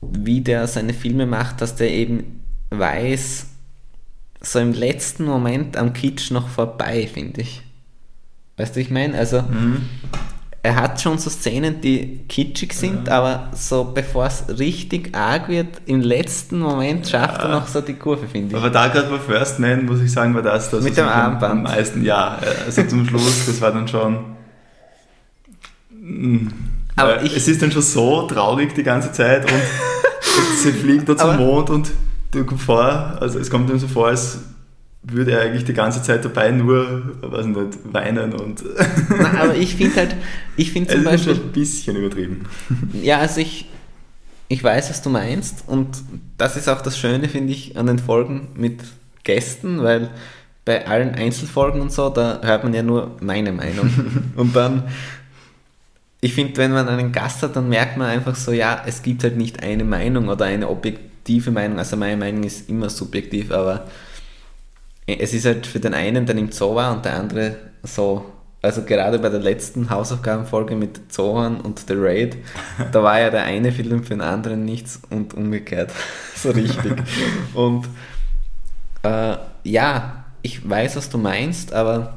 wie 0.00 0.40
der 0.40 0.66
seine 0.66 0.94
Filme 0.94 1.26
macht, 1.26 1.60
dass 1.60 1.74
der 1.74 1.90
eben 1.90 2.44
weiß, 2.70 3.46
so 4.40 4.58
im 4.60 4.72
letzten 4.72 5.24
Moment 5.24 5.76
am 5.76 5.92
Kitsch 5.92 6.30
noch 6.30 6.48
vorbei, 6.48 7.08
finde 7.12 7.40
ich. 7.40 7.62
Weißt 8.56 8.76
du, 8.76 8.80
ich 8.80 8.90
meine? 8.90 9.16
Also, 9.16 9.42
Mhm. 9.42 9.88
Er 10.62 10.74
hat 10.76 11.00
schon 11.00 11.18
so 11.18 11.30
Szenen, 11.30 11.80
die 11.80 12.20
kitschig 12.28 12.72
sind, 12.72 13.08
aber 13.08 13.48
so 13.54 13.84
bevor 13.84 14.26
es 14.26 14.44
richtig 14.58 15.14
arg 15.16 15.48
wird, 15.48 15.68
im 15.86 16.00
letzten 16.00 16.58
Moment 16.58 17.08
schafft 17.08 17.42
er 17.42 17.48
Ja. 17.48 17.54
noch 17.60 17.68
so 17.68 17.80
die 17.80 17.94
Kurve, 17.94 18.26
finde 18.26 18.50
ich. 18.50 18.56
Aber 18.56 18.68
da 18.70 18.88
gerade 18.88 19.08
bei 19.08 19.18
First 19.18 19.60
Man, 19.60 19.86
muss 19.86 20.00
ich 20.00 20.10
sagen, 20.12 20.34
war 20.34 20.42
das 20.42 20.68
das, 20.70 20.82
Mit 20.82 20.96
dem 20.96 21.06
Armband. 21.06 21.52
Am 21.52 21.62
meisten, 21.62 22.04
ja, 22.04 22.38
also 22.66 22.82
zum 22.82 23.06
Schluss, 23.06 23.46
das 23.46 23.60
war 23.60 23.70
dann 23.72 23.86
schon. 23.88 24.18
Mm. 25.90 26.48
Aber 26.96 27.22
ich- 27.22 27.36
es 27.36 27.46
ist 27.48 27.62
dann 27.62 27.70
schon 27.70 27.82
so 27.82 28.22
traurig 28.26 28.74
die 28.74 28.82
ganze 28.82 29.12
Zeit 29.12 29.44
und 29.50 29.60
sie 30.62 30.72
fliegt 30.72 31.08
da 31.08 31.16
zum 31.16 31.36
Mond 31.36 31.70
und 31.70 31.90
du 32.32 32.44
kommst 32.44 32.64
vor, 32.64 33.16
also 33.20 33.38
es 33.38 33.48
kommt 33.50 33.70
ihm 33.70 33.78
so 33.78 33.86
vor, 33.88 34.08
als 34.08 34.38
würde 35.02 35.32
er 35.32 35.42
eigentlich 35.42 35.64
die 35.64 35.74
ganze 35.74 36.02
Zeit 36.02 36.24
dabei 36.24 36.50
nur, 36.50 37.14
weiß 37.22 37.46
nicht, 37.46 37.78
weinen 37.84 38.32
und 38.32 38.64
Na, 39.18 39.42
aber 39.42 39.54
ich 39.54 39.76
finde 39.76 39.96
halt, 39.96 40.16
ich 40.56 40.72
finde 40.72 40.90
zum 40.92 41.00
ist 41.00 41.04
Beispiel, 41.04 41.34
schon 41.34 41.44
ein 41.44 41.52
bisschen 41.52 41.96
übertrieben. 41.96 42.46
Ja, 42.92 43.18
also 43.18 43.40
ich, 43.40 43.66
ich 44.48 44.62
weiß, 44.62 44.90
was 44.90 45.02
du 45.02 45.10
meinst 45.10 45.64
und 45.66 45.88
das 46.36 46.56
ist 46.56 46.68
auch 46.68 46.80
das 46.80 46.98
Schöne, 46.98 47.28
finde 47.28 47.52
ich, 47.52 47.76
an 47.76 47.86
den 47.86 47.98
Folgen 47.98 48.48
mit 48.54 48.80
Gästen, 49.24 49.82
weil 49.82 50.10
bei 50.64 50.86
allen 50.86 51.14
Einzelfolgen 51.14 51.80
und 51.80 51.92
so, 51.92 52.10
da 52.10 52.40
hört 52.42 52.64
man 52.64 52.74
ja 52.74 52.82
nur 52.82 53.16
meine 53.20 53.52
Meinung. 53.52 53.90
und 54.36 54.54
dann, 54.54 54.82
ich 56.20 56.34
finde, 56.34 56.56
wenn 56.58 56.72
man 56.72 56.88
einen 56.88 57.12
Gast 57.12 57.42
hat, 57.42 57.56
dann 57.56 57.68
merkt 57.70 57.96
man 57.96 58.08
einfach 58.08 58.34
so, 58.34 58.52
ja, 58.52 58.82
es 58.84 59.02
gibt 59.02 59.22
halt 59.22 59.36
nicht 59.36 59.62
eine 59.62 59.84
Meinung 59.84 60.28
oder 60.28 60.44
eine 60.44 60.68
objektive 60.68 61.50
Meinung. 61.52 61.78
Also 61.78 61.96
meine 61.96 62.18
Meinung 62.18 62.42
ist 62.42 62.68
immer 62.68 62.90
subjektiv, 62.90 63.50
aber 63.50 63.86
es 65.16 65.32
ist 65.32 65.46
halt 65.46 65.66
für 65.66 65.80
den 65.80 65.94
einen, 65.94 66.26
der 66.26 66.36
im 66.36 66.52
Zoo 66.52 66.74
war 66.74 66.92
und 66.92 67.04
der 67.04 67.14
andere 67.14 67.56
so, 67.82 68.26
also 68.60 68.82
gerade 68.82 69.18
bei 69.18 69.30
der 69.30 69.40
letzten 69.40 69.88
Hausaufgabenfolge 69.88 70.76
mit 70.76 71.10
Zohan 71.10 71.60
und 71.60 71.84
The 71.88 71.94
Raid, 71.96 72.36
da 72.92 73.02
war 73.02 73.18
ja 73.18 73.30
der 73.30 73.44
eine 73.44 73.72
Film 73.72 74.02
für 74.02 74.10
den 74.10 74.20
anderen 74.20 74.64
nichts 74.64 75.00
und 75.08 75.32
umgekehrt. 75.34 75.92
so 76.36 76.50
richtig. 76.50 77.02
Und 77.54 77.88
äh, 79.02 79.36
ja, 79.64 80.24
ich 80.42 80.68
weiß, 80.68 80.96
was 80.96 81.08
du 81.08 81.16
meinst, 81.16 81.72
aber 81.72 82.14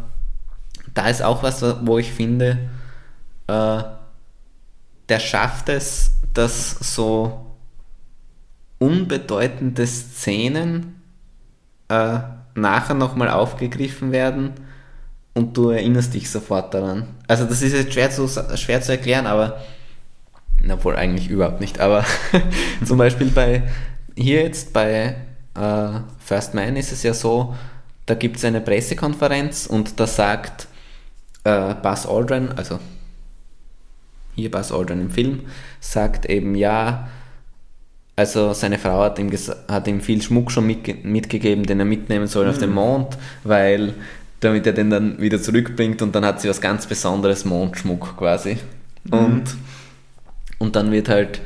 da 0.93 1.07
ist 1.07 1.23
auch 1.23 1.43
was, 1.43 1.63
wo 1.85 1.97
ich 1.97 2.11
finde, 2.11 2.69
äh, 3.47 3.83
der 5.07 5.19
schafft 5.19 5.69
es, 5.69 6.11
dass 6.33 6.71
so 6.71 7.45
unbedeutende 8.79 9.85
Szenen 9.87 11.01
äh, 11.87 12.19
nachher 12.55 12.95
nochmal 12.95 13.29
aufgegriffen 13.29 14.11
werden 14.11 14.53
und 15.33 15.55
du 15.57 15.69
erinnerst 15.69 16.13
dich 16.13 16.29
sofort 16.29 16.73
daran. 16.73 17.07
Also 17.27 17.45
das 17.45 17.61
ist 17.61 17.73
jetzt 17.73 17.93
schwer 17.93 18.09
zu, 18.11 18.27
schwer 18.55 18.81
zu 18.81 18.91
erklären, 18.91 19.27
aber 19.27 19.61
obwohl 20.69 20.95
eigentlich 20.95 21.29
überhaupt 21.29 21.61
nicht, 21.61 21.79
aber 21.79 22.05
zum 22.85 22.97
Beispiel 22.97 23.27
bei 23.27 23.63
hier 24.15 24.43
jetzt 24.43 24.73
bei 24.73 25.15
äh, 25.55 25.89
First 26.19 26.53
Man 26.53 26.75
ist 26.75 26.91
es 26.91 27.03
ja 27.03 27.13
so, 27.13 27.55
da 28.05 28.13
gibt 28.13 28.37
es 28.37 28.45
eine 28.45 28.61
Pressekonferenz 28.61 29.65
und 29.65 29.99
da 29.99 30.07
sagt 30.07 30.67
äh, 31.43 31.73
Buzz 31.75 32.05
Aldrin, 32.05 32.49
also 32.55 32.79
hier 34.35 34.51
Buzz 34.51 34.71
Aldrin 34.71 35.01
im 35.01 35.11
Film, 35.11 35.41
sagt 35.79 36.25
eben 36.25 36.55
ja, 36.55 37.07
also 38.21 38.53
seine 38.53 38.77
Frau 38.77 39.01
hat 39.01 39.17
ihm, 39.17 39.31
hat 39.67 39.87
ihm 39.87 39.99
viel 39.99 40.21
Schmuck 40.21 40.51
schon 40.51 40.67
mitge 40.67 40.95
mitgegeben, 41.01 41.65
den 41.65 41.79
er 41.79 41.85
mitnehmen 41.85 42.27
soll 42.27 42.47
auf 42.47 42.59
den 42.59 42.71
Mond, 42.71 43.17
weil 43.43 43.95
damit 44.41 44.67
er 44.67 44.73
den 44.73 44.91
dann 44.91 45.19
wieder 45.19 45.41
zurückbringt 45.41 46.03
und 46.03 46.13
dann 46.13 46.23
hat 46.23 46.39
sie 46.39 46.47
was 46.47 46.61
ganz 46.61 46.85
Besonderes, 46.85 47.45
Mondschmuck 47.45 48.17
quasi. 48.17 48.57
Und, 49.09 49.55
und 50.59 50.75
dann 50.75 50.91
wird 50.91 51.09
halt 51.09 51.41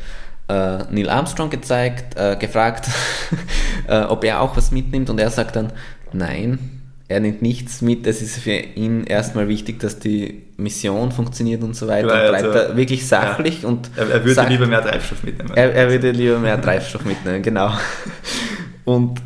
äh, 0.50 0.80
Neil 0.92 1.10
Armstrong 1.10 1.50
gezeigt, 1.50 2.18
äh, 2.18 2.36
gefragt, 2.36 2.90
äh, 3.88 4.02
ob 4.02 4.26
er 4.26 4.42
auch 4.42 4.58
was 4.58 4.72
mitnimmt 4.72 5.10
und 5.10 5.18
er 5.18 5.30
sagt 5.30 5.56
dann, 5.56 5.72
nein, 6.12 6.60
er 7.08 7.22
nimmt 7.22 7.42
nichts 7.42 7.82
mit, 7.82 8.06
es 8.06 8.22
ist 8.22 8.40
für 8.40 8.52
ihn 8.52 9.06
erstmal 9.06 9.48
wichtig, 9.48 9.80
dass 9.80 10.00
die 10.00 10.44
Mission 10.58 11.12
funktioniert 11.12 11.64
und 11.64 11.76
so 11.76 11.88
weiter. 11.88 12.08
Und 12.24 12.30
bleibt 12.30 12.46
also, 12.46 12.54
da 12.70 12.78
wirklich 12.78 13.06
sachlich 13.08 13.64
ja. 13.64 13.68
und 13.68 13.90
er, 13.96 14.10
er 14.10 14.24
würde 14.24 14.34
sagt, 14.34 14.50
lieber 14.50 14.68
mehr 14.68 14.82
Treibstoff 14.82 15.24
mitnehmen. 15.24 15.52
Er, 15.56 15.74
er 15.74 15.90
würde 15.90 16.12
lieber 16.12 16.40
mehr 16.40 16.62
Treibstoff 16.62 17.04
mitnehmen, 17.06 17.42
genau. 17.42 17.72
Und 18.86 19.20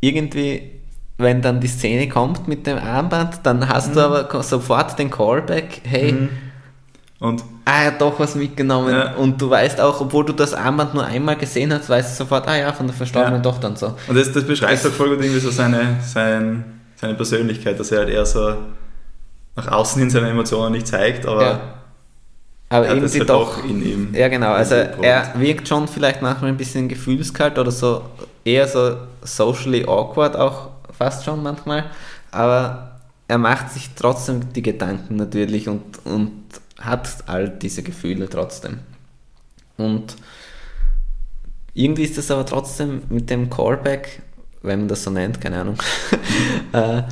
irgendwie, 0.00 0.72
wenn 1.18 1.42
dann 1.42 1.60
die 1.60 1.68
Szene 1.68 2.08
kommt 2.08 2.48
mit 2.48 2.66
dem 2.66 2.78
Armband, 2.78 3.40
dann 3.42 3.68
hast 3.68 3.90
Mhm. 3.90 3.94
du 3.94 4.00
aber 4.00 4.42
sofort 4.42 4.98
den 4.98 5.10
Callback, 5.10 5.82
hey, 5.84 6.12
Mhm. 6.12 6.28
Und 7.18 7.42
ah, 7.64 7.80
er 7.82 7.86
hat 7.86 8.00
doch 8.02 8.18
was 8.20 8.34
mitgenommen. 8.34 8.92
Ja. 8.92 9.14
Und 9.14 9.40
du 9.40 9.48
weißt 9.48 9.80
auch, 9.80 10.02
obwohl 10.02 10.24
du 10.26 10.34
das 10.34 10.52
Armband 10.52 10.92
nur 10.92 11.04
einmal 11.04 11.36
gesehen 11.36 11.72
hast, 11.72 11.88
weißt 11.88 12.12
du 12.12 12.24
sofort, 12.24 12.46
ah 12.46 12.56
ja, 12.58 12.72
von 12.74 12.86
der 12.86 12.94
verstorbenen 12.94 13.42
Ja. 13.42 13.50
Tochter 13.50 13.68
und 13.68 13.78
so. 13.78 13.94
Und 14.06 14.16
das, 14.18 14.30
das 14.32 14.44
beschreibt 14.44 14.84
auch 14.84 14.90
voll 14.90 15.08
gut 15.16 15.24
irgendwie 15.24 15.40
so 15.40 15.50
seine, 15.50 15.96
sein, 16.02 16.62
seine 16.96 17.14
Persönlichkeit, 17.14 17.80
dass 17.80 17.90
er 17.90 18.00
halt 18.00 18.10
eher 18.10 18.26
so 18.26 18.56
nach 19.56 19.68
außen 19.68 20.00
hin 20.00 20.10
seine 20.10 20.28
Emotionen 20.28 20.72
nicht 20.72 20.86
zeigt, 20.86 21.26
aber 21.26 21.42
Ja. 21.42 21.60
Aber 22.68 22.86
er 22.86 22.96
irgendwie 22.96 23.20
halt 23.20 23.28
doch. 23.28 23.58
auch 23.58 23.64
in 23.64 23.82
ihm. 23.82 24.14
Ja, 24.14 24.26
genau. 24.28 24.52
Also 24.52 24.74
er 24.74 25.32
wirkt 25.38 25.68
schon 25.68 25.86
vielleicht 25.86 26.20
manchmal 26.20 26.50
ein 26.50 26.56
bisschen 26.56 26.88
gefühlskalt 26.88 27.58
oder 27.58 27.70
so 27.70 28.02
eher 28.44 28.66
so 28.66 28.96
socially 29.22 29.84
awkward 29.84 30.36
auch 30.36 30.70
fast 30.90 31.24
schon 31.24 31.42
manchmal. 31.44 31.84
Aber 32.32 33.00
er 33.28 33.38
macht 33.38 33.70
sich 33.70 33.90
trotzdem 33.94 34.52
die 34.52 34.62
Gedanken 34.62 35.16
natürlich 35.16 35.68
und, 35.68 36.04
und 36.04 36.32
hat 36.80 37.08
all 37.26 37.48
diese 37.48 37.82
Gefühle 37.82 38.28
trotzdem. 38.28 38.80
Und 39.76 40.16
irgendwie 41.74 42.02
ist 42.04 42.18
das 42.18 42.30
aber 42.30 42.46
trotzdem 42.46 43.02
mit 43.10 43.30
dem 43.30 43.50
Callback, 43.50 44.22
wenn 44.62 44.80
man 44.80 44.88
das 44.88 45.04
so 45.04 45.10
nennt, 45.10 45.40
keine 45.40 45.60
Ahnung, 45.60 45.76
äh, 46.72 47.02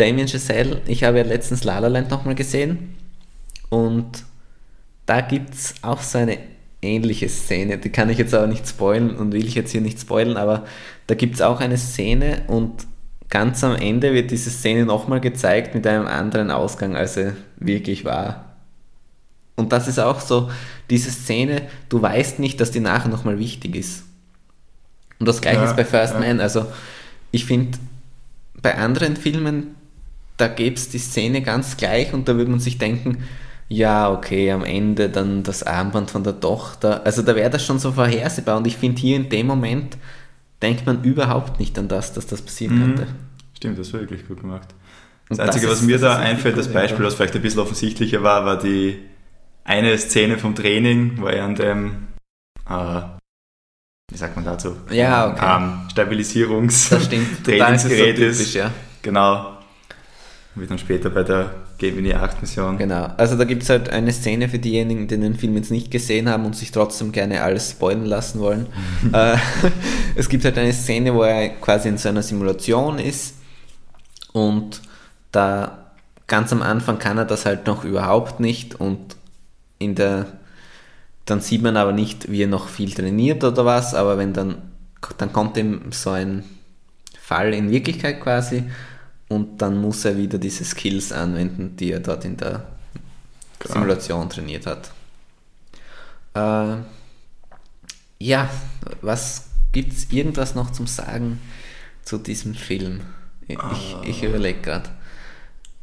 Damien 0.00 0.26
Giselle, 0.26 0.80
ich 0.86 1.04
habe 1.04 1.18
ja 1.18 1.24
letztens 1.24 1.62
La 1.64 1.78
La 1.78 1.88
Land 1.88 2.10
nochmal 2.10 2.34
gesehen 2.34 2.96
und 3.68 4.24
da 5.04 5.20
gibt 5.20 5.54
es 5.54 5.74
auch 5.82 6.00
so 6.00 6.18
eine 6.18 6.38
ähnliche 6.80 7.28
Szene, 7.28 7.76
die 7.76 7.90
kann 7.90 8.08
ich 8.08 8.16
jetzt 8.16 8.32
aber 8.32 8.46
nicht 8.46 8.66
spoilen 8.66 9.14
und 9.14 9.32
will 9.32 9.44
ich 9.44 9.54
jetzt 9.54 9.72
hier 9.72 9.82
nicht 9.82 10.00
spoilen, 10.00 10.38
aber 10.38 10.64
da 11.06 11.14
gibt 11.14 11.34
es 11.34 11.42
auch 11.42 11.60
eine 11.60 11.76
Szene 11.76 12.44
und 12.46 12.86
ganz 13.28 13.62
am 13.62 13.76
Ende 13.76 14.14
wird 14.14 14.30
diese 14.30 14.50
Szene 14.50 14.86
nochmal 14.86 15.20
gezeigt 15.20 15.74
mit 15.74 15.86
einem 15.86 16.06
anderen 16.06 16.50
Ausgang, 16.50 16.96
als 16.96 17.18
er 17.18 17.36
wirklich 17.58 18.04
war. 18.06 18.56
Und 19.56 19.72
das 19.72 19.86
ist 19.86 19.98
auch 19.98 20.20
so, 20.20 20.50
diese 20.88 21.10
Szene, 21.10 21.62
du 21.90 22.00
weißt 22.00 22.38
nicht, 22.38 22.60
dass 22.60 22.70
die 22.70 22.80
nachher 22.80 23.10
nochmal 23.10 23.38
wichtig 23.38 23.76
ist. 23.76 24.04
Und 25.18 25.26
das 25.26 25.42
gleiche 25.42 25.58
Ja, 25.58 25.66
ist 25.66 25.76
bei 25.76 25.84
First 25.84 26.14
ja. 26.14 26.20
Man. 26.20 26.40
Also 26.40 26.66
ich 27.30 27.44
finde, 27.44 27.78
bei 28.62 28.74
anderen 28.76 29.16
Filmen, 29.16 29.74
da 30.40 30.48
gäbe 30.48 30.76
es 30.76 30.88
die 30.88 30.98
Szene 30.98 31.42
ganz 31.42 31.76
gleich 31.76 32.12
und 32.12 32.28
da 32.28 32.36
würde 32.36 32.50
man 32.50 32.60
sich 32.60 32.78
denken, 32.78 33.24
ja, 33.68 34.10
okay, 34.10 34.50
am 34.50 34.64
Ende 34.64 35.08
dann 35.08 35.42
das 35.42 35.62
Armband 35.62 36.10
von 36.10 36.24
der 36.24 36.40
Tochter. 36.40 37.04
Also 37.06 37.22
da 37.22 37.36
wäre 37.36 37.50
das 37.50 37.64
schon 37.64 37.78
so 37.78 37.92
vorhersehbar 37.92 38.56
und 38.56 38.66
ich 38.66 38.76
finde 38.76 39.00
hier 39.00 39.16
in 39.16 39.28
dem 39.28 39.46
Moment 39.46 39.96
denkt 40.60 40.86
man 40.86 41.04
überhaupt 41.04 41.60
nicht 41.60 41.78
an 41.78 41.86
das, 41.88 42.12
dass 42.12 42.26
das 42.26 42.42
passieren 42.42 42.76
Mhm. 42.78 42.80
könnte. 42.96 43.06
Stimmt, 43.56 43.78
das 43.78 43.92
war 43.92 44.00
wirklich 44.00 44.26
gut 44.26 44.40
gemacht. 44.40 44.68
Und 45.28 45.38
Das 45.38 45.46
Einzige, 45.46 45.66
das 45.66 45.76
was 45.76 45.80
ist- 45.82 45.86
mir 45.86 45.98
da 45.98 46.16
einfällt, 46.18 46.56
das 46.58 46.72
Beispiel, 46.72 47.04
was 47.04 47.14
vielleicht 47.14 47.36
ein 47.36 47.42
bisschen 47.42 47.60
offensichtlicher 47.60 48.22
war, 48.22 48.44
war 48.44 48.58
die 48.58 48.98
eine 49.64 49.96
Szene 49.98 50.36
vom 50.38 50.54
Training, 50.56 51.12
wo 51.18 51.26
er 51.26 51.44
an 51.44 51.54
dem, 51.54 52.08
äh, 52.68 53.02
wie 54.10 54.16
sagt 54.16 54.34
man 54.34 54.44
dazu? 54.44 54.74
Ja, 54.90 55.30
okay. 55.30 55.56
Ähm, 55.62 55.82
Stabilisierungs 55.92 56.88
Das 56.88 57.04
stimmt. 57.04 57.44
Trainingsgerät 57.44 58.16
so 58.16 58.22
ist. 58.24 58.38
typisch, 58.38 58.54
ja. 58.54 58.70
Genau. 59.02 59.58
Wie 60.60 60.66
dann 60.66 60.78
später 60.78 61.08
bei 61.08 61.22
der 61.22 61.54
Gemini 61.78 62.12
8 62.12 62.42
Mission. 62.42 62.76
Genau. 62.76 63.08
Also 63.16 63.36
da 63.36 63.44
gibt 63.44 63.62
es 63.62 63.70
halt 63.70 63.88
eine 63.88 64.12
Szene 64.12 64.48
für 64.48 64.58
diejenigen, 64.58 65.08
die 65.08 65.18
den 65.18 65.34
Film 65.34 65.56
jetzt 65.56 65.70
nicht 65.70 65.90
gesehen 65.90 66.28
haben 66.28 66.44
und 66.44 66.54
sich 66.54 66.70
trotzdem 66.70 67.12
gerne 67.12 67.42
alles 67.42 67.70
spoilen 67.70 68.04
lassen 68.04 68.40
wollen. 68.40 68.66
äh, 69.12 69.36
es 70.16 70.28
gibt 70.28 70.44
halt 70.44 70.58
eine 70.58 70.72
Szene, 70.74 71.14
wo 71.14 71.22
er 71.22 71.48
quasi 71.48 71.88
in 71.88 71.96
so 71.96 72.10
einer 72.10 72.22
Simulation 72.22 72.98
ist 72.98 73.36
und 74.32 74.82
da 75.32 75.92
ganz 76.26 76.52
am 76.52 76.60
Anfang 76.60 76.98
kann 76.98 77.16
er 77.16 77.24
das 77.24 77.46
halt 77.46 77.66
noch 77.66 77.84
überhaupt 77.84 78.38
nicht 78.38 78.78
und 78.78 79.16
in 79.78 79.94
der 79.94 80.26
dann 81.24 81.40
sieht 81.40 81.62
man 81.62 81.76
aber 81.76 81.92
nicht, 81.92 82.30
wie 82.30 82.42
er 82.42 82.48
noch 82.48 82.68
viel 82.68 82.92
trainiert 82.92 83.44
oder 83.44 83.64
was, 83.64 83.94
aber 83.94 84.18
wenn 84.18 84.32
dann 84.32 84.58
dann 85.16 85.32
kommt 85.32 85.56
ihm 85.56 85.92
so 85.92 86.10
ein 86.10 86.44
Fall 87.18 87.54
in 87.54 87.70
Wirklichkeit 87.70 88.20
quasi 88.20 88.64
und 89.30 89.62
dann 89.62 89.80
muss 89.80 90.04
er 90.04 90.16
wieder 90.16 90.38
diese 90.38 90.64
Skills 90.64 91.12
anwenden, 91.12 91.76
die 91.76 91.92
er 91.92 92.00
dort 92.00 92.24
in 92.24 92.36
der 92.36 92.66
Klar. 93.60 93.74
Simulation 93.74 94.28
trainiert 94.28 94.66
hat. 94.66 94.90
Äh, 96.34 96.82
ja, 98.18 98.50
was 99.02 99.50
gibt 99.70 99.92
es 99.92 100.10
irgendwas 100.10 100.56
noch 100.56 100.72
zum 100.72 100.88
Sagen 100.88 101.40
zu 102.02 102.18
diesem 102.18 102.54
Film? 102.54 103.02
Ich, 103.46 103.58
ich, 103.72 103.96
ich 104.08 104.22
überlege 104.24 104.60
gerade. 104.62 104.90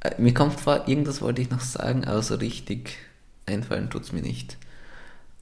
Äh, 0.02 0.22
Mir 0.22 0.34
kommt 0.34 0.60
vor, 0.60 0.86
irgendwas 0.90 1.22
wollte 1.22 1.42
ich 1.42 1.50
noch 1.50 1.62
sagen, 1.62 2.04
aber 2.04 2.22
so 2.22 2.36
richtig 2.36 2.98
einfallen 3.46 3.90
tut 3.90 4.04
es 4.04 4.12
mir 4.12 4.24
nicht. 4.24 4.58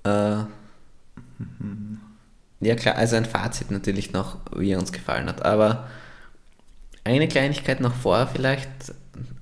Äh, 0.04 0.44
ja 2.60 2.76
klar, 2.76 2.98
also 2.98 3.16
ein 3.16 3.26
Fazit 3.26 3.72
natürlich 3.72 4.14
noch, 4.14 4.38
wie 4.56 4.72
er 4.74 4.80
uns 4.80 4.92
gefallen 4.92 5.28
hat. 5.28 5.44
Aber 5.44 5.88
eine 7.06 7.30
Kleinigkeit 7.30 7.82
noch 7.82 7.96
vor 7.96 8.28
vielleicht, 8.28 8.70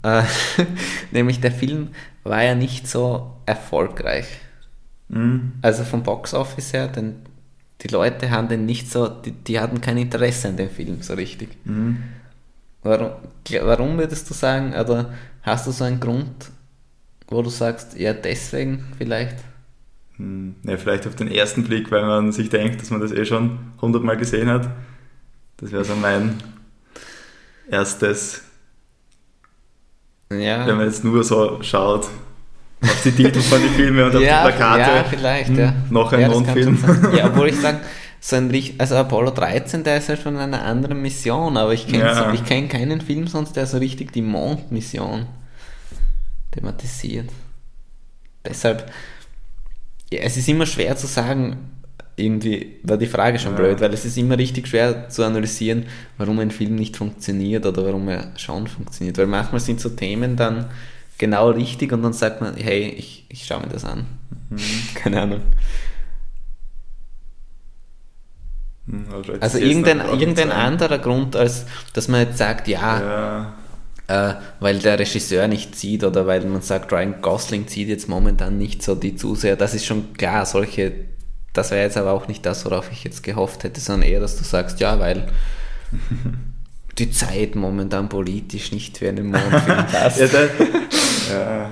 äh, 0.03 0.23
nämlich 1.11 1.41
der 1.41 1.51
Film 1.51 1.89
war 2.23 2.43
ja 2.43 2.55
nicht 2.55 2.87
so 2.87 3.37
erfolgreich. 3.47 4.27
Mhm. 5.09 5.53
Also 5.61 5.85
vom 5.85 6.03
Boxoffice 6.03 6.73
her, 6.73 6.87
denn 6.89 7.15
die 7.81 7.89
Leute 7.89 8.31
haben 8.31 8.49
den 8.49 8.65
nicht 8.65 8.91
so, 8.91 9.09
die, 9.09 9.31
die 9.33 9.59
hatten 9.59 9.81
kein 9.81 9.97
Interesse 9.97 10.49
an 10.49 10.57
dem 10.57 10.69
Film 10.69 11.01
so 11.01 11.15
richtig. 11.15 11.49
Mhm. 11.65 12.03
Warum, 12.83 13.11
warum 13.63 13.97
würdest 13.97 14.29
du 14.29 14.33
sagen, 14.35 14.73
oder 14.73 15.13
hast 15.43 15.67
du 15.67 15.71
so 15.71 15.85
einen 15.85 15.99
Grund, 16.01 16.51
wo 17.27 17.41
du 17.41 17.49
sagst, 17.49 17.97
ja 17.97 18.13
deswegen 18.13 18.85
vielleicht? 18.97 19.37
Hm, 20.17 20.55
Ja, 20.63 20.77
vielleicht 20.77 21.07
auf 21.07 21.15
den 21.15 21.29
ersten 21.29 21.63
Blick, 21.63 21.91
weil 21.91 22.03
man 22.05 22.31
sich 22.31 22.49
denkt, 22.49 22.81
dass 22.81 22.89
man 22.91 23.01
das 23.01 23.11
eh 23.11 23.25
schon 23.25 23.59
hundertmal 23.81 24.17
gesehen 24.17 24.49
hat. 24.49 24.69
Das 25.57 25.71
wäre 25.71 25.85
so 25.85 25.95
mein 25.95 26.37
erstes, 27.69 28.41
Ja, 30.31 30.65
wenn 30.67 30.77
man 30.77 30.85
jetzt 30.87 31.03
nur 31.03 31.23
so 31.23 31.61
schaut, 31.61 32.07
auf 32.81 33.01
die 33.03 33.11
Titel 33.11 33.39
von 33.41 33.61
den 33.61 33.71
Filmen 33.71 34.03
und 34.05 34.15
auf 34.15 34.21
ja, 34.21 34.45
die 34.45 34.51
Plakate. 34.51 34.79
ja, 34.81 35.03
vielleicht, 35.05 35.49
Hm, 35.49 35.59
ja. 35.59 35.73
Noch 35.89 36.11
ein 36.11 36.21
ja, 36.21 36.27
Non-Film. 36.27 36.77
Ja, 37.15 37.27
obwohl 37.27 37.49
ich 37.49 37.55
sage, 37.61 37.79
so 38.19 38.35
ein, 38.37 38.51
also 38.77 38.95
Apollo 38.95 39.31
13, 39.31 39.83
der 39.83 39.97
ist 39.97 40.09
ja 40.09 40.17
schon 40.17 40.37
eine 40.37 40.61
andere 40.61 40.95
Mission, 40.95 41.55
aber 41.57 41.73
ich 41.73 41.87
kenne 41.87 42.05
Ja. 42.05 42.15
so, 42.29 42.33
ich 42.33 42.43
kenn 42.45 42.67
keinen 42.69 43.01
Film 43.01 43.27
sonst, 43.27 43.55
der 43.55 43.67
so 43.67 43.77
richtig 43.77 44.11
die 44.11 44.21
Mondmission 44.21 45.27
thematisiert. 46.51 47.29
Deshalb, 48.45 48.91
ja, 50.11 50.19
es 50.21 50.37
ist 50.37 50.47
immer 50.49 50.65
schwer 50.65 50.95
zu 50.97 51.07
sagen, 51.07 51.57
irgendwie 52.15 52.77
war 52.83 52.97
die 52.97 53.07
Frage 53.07 53.39
schon 53.39 53.53
Ja. 53.53 53.57
blöd, 53.57 53.81
weil 53.81 53.93
es 53.93 54.05
ist 54.05 54.17
immer 54.17 54.37
richtig 54.37 54.67
schwer 54.67 55.09
zu 55.09 55.23
analysieren, 55.23 55.85
warum 56.17 56.39
ein 56.39 56.51
Film 56.51 56.75
nicht 56.75 56.95
funktioniert 56.97 57.65
oder 57.65 57.85
warum 57.85 58.07
er 58.09 58.31
schon 58.37 58.67
funktioniert. 58.67 59.17
Weil 59.17 59.27
manchmal 59.27 59.59
sind 59.61 59.79
so 59.79 59.89
Themen 59.89 60.35
dann 60.35 60.65
genau 61.17 61.49
richtig 61.51 61.91
und 61.91 62.03
dann 62.03 62.13
sagt 62.13 62.41
man, 62.41 62.55
hey, 62.55 62.89
ich, 62.97 63.25
ich 63.29 63.45
schaue 63.45 63.61
mir 63.61 63.69
das 63.69 63.85
an. 63.85 64.05
Mhm. 64.49 64.57
Keine 64.95 65.21
Ahnung. 65.21 65.41
Hm, 68.87 69.05
Also 69.13 69.31
jetzt 69.33 69.55
irgendein, 69.55 69.99
irgendein 70.19 70.51
anderer 70.51 70.99
Grund, 70.99 71.35
als 71.35 71.65
dass 71.93 72.07
man 72.07 72.21
jetzt 72.21 72.37
sagt, 72.37 72.67
ja, 72.67 73.55
Ja, 74.07 74.31
äh, 74.31 74.35
weil 74.59 74.79
der 74.79 74.99
Regisseur 74.99 75.47
nicht 75.47 75.75
zieht 75.75 76.03
oder 76.03 76.27
weil 76.27 76.45
man 76.45 76.61
sagt, 76.61 76.91
Ryan 76.91 77.21
Gosling 77.21 77.67
zieht 77.67 77.87
jetzt 77.87 78.09
momentan 78.09 78.57
nicht 78.57 78.83
so 78.83 78.95
die 78.95 79.15
Zuseher. 79.15 79.55
Das 79.55 79.73
ist 79.73 79.85
schon 79.85 80.13
klar, 80.13 80.45
solche, 80.45 80.91
das 81.53 81.69
wäre 81.69 81.83
jetzt 81.83 81.97
aber 81.97 82.11
auch 82.11 82.27
nicht 82.27 82.45
das, 82.45 82.65
worauf 82.65 82.91
ich 82.91 83.03
jetzt 83.03 83.21
gehofft 83.23 83.63
hätte, 83.63 83.79
sondern 83.79 84.09
eher, 84.09 84.19
dass 84.19 84.37
du 84.37 84.43
sagst, 84.43 84.79
ja, 84.79 84.99
weil 84.99 85.27
die 86.97 87.11
Zeit 87.11 87.55
momentan 87.55 88.09
politisch 88.09 88.71
nicht 88.71 88.97
für 88.97 89.09
einen 89.09 89.27
Mondfilm 89.27 89.85
passt. 89.91 90.19
ja, 90.19 90.27
da, 90.27 90.39
ja, 91.31 91.71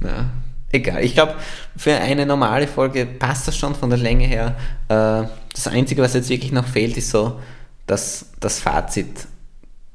Ja, 0.00 0.30
egal. 0.70 1.04
Ich 1.04 1.14
glaube, 1.14 1.34
für 1.76 1.94
eine 1.94 2.26
normale 2.26 2.68
Folge 2.68 3.06
passt 3.06 3.48
das 3.48 3.56
schon 3.56 3.74
von 3.74 3.90
der 3.90 3.98
Länge 3.98 4.26
her. 4.26 4.56
Äh, 4.88 5.28
das 5.52 5.66
Einzige, 5.66 6.02
was 6.02 6.14
jetzt 6.14 6.28
wirklich 6.28 6.52
noch 6.52 6.66
fehlt, 6.66 6.96
ist 6.96 7.10
so 7.10 7.40
das, 7.86 8.30
das 8.38 8.60
Fazit. 8.60 9.26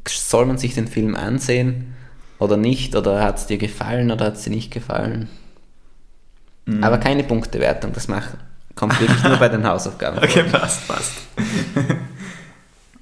Soll 0.06 0.46
man 0.46 0.58
sich 0.58 0.74
den 0.74 0.88
Film 0.88 1.16
ansehen 1.16 1.96
oder 2.40 2.58
nicht? 2.58 2.96
Oder 2.96 3.24
hat 3.24 3.38
es 3.38 3.46
dir 3.46 3.58
gefallen 3.58 4.12
oder 4.12 4.26
hat 4.26 4.36
es 4.36 4.44
dir 4.44 4.50
nicht 4.50 4.72
gefallen? 4.72 5.30
Mhm. 6.66 6.84
Aber 6.84 6.98
keine 6.98 7.24
Punktewertung, 7.24 7.94
das 7.94 8.08
macht 8.08 8.38
kommt 8.76 9.00
wirklich 9.00 9.24
nur 9.24 9.38
bei 9.38 9.50
den 9.50 9.66
Hausaufgaben. 9.66 10.20
Okay, 10.24 10.44
passt, 10.44 10.88
passt. 10.88 11.14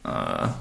Ah, 0.02 0.56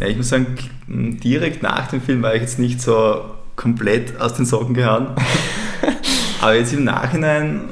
ja, 0.00 0.06
ich 0.06 0.16
muss 0.16 0.30
sagen, 0.30 0.56
direkt 0.86 1.62
nach 1.62 1.88
dem 1.88 2.00
Film 2.00 2.22
war 2.22 2.34
ich 2.34 2.40
jetzt 2.40 2.58
nicht 2.58 2.80
so 2.80 3.24
komplett 3.56 4.18
aus 4.20 4.34
den 4.34 4.46
Socken 4.46 4.74
gehauen. 4.74 5.08
Aber 6.40 6.54
jetzt 6.54 6.72
im 6.72 6.84
Nachhinein. 6.84 7.62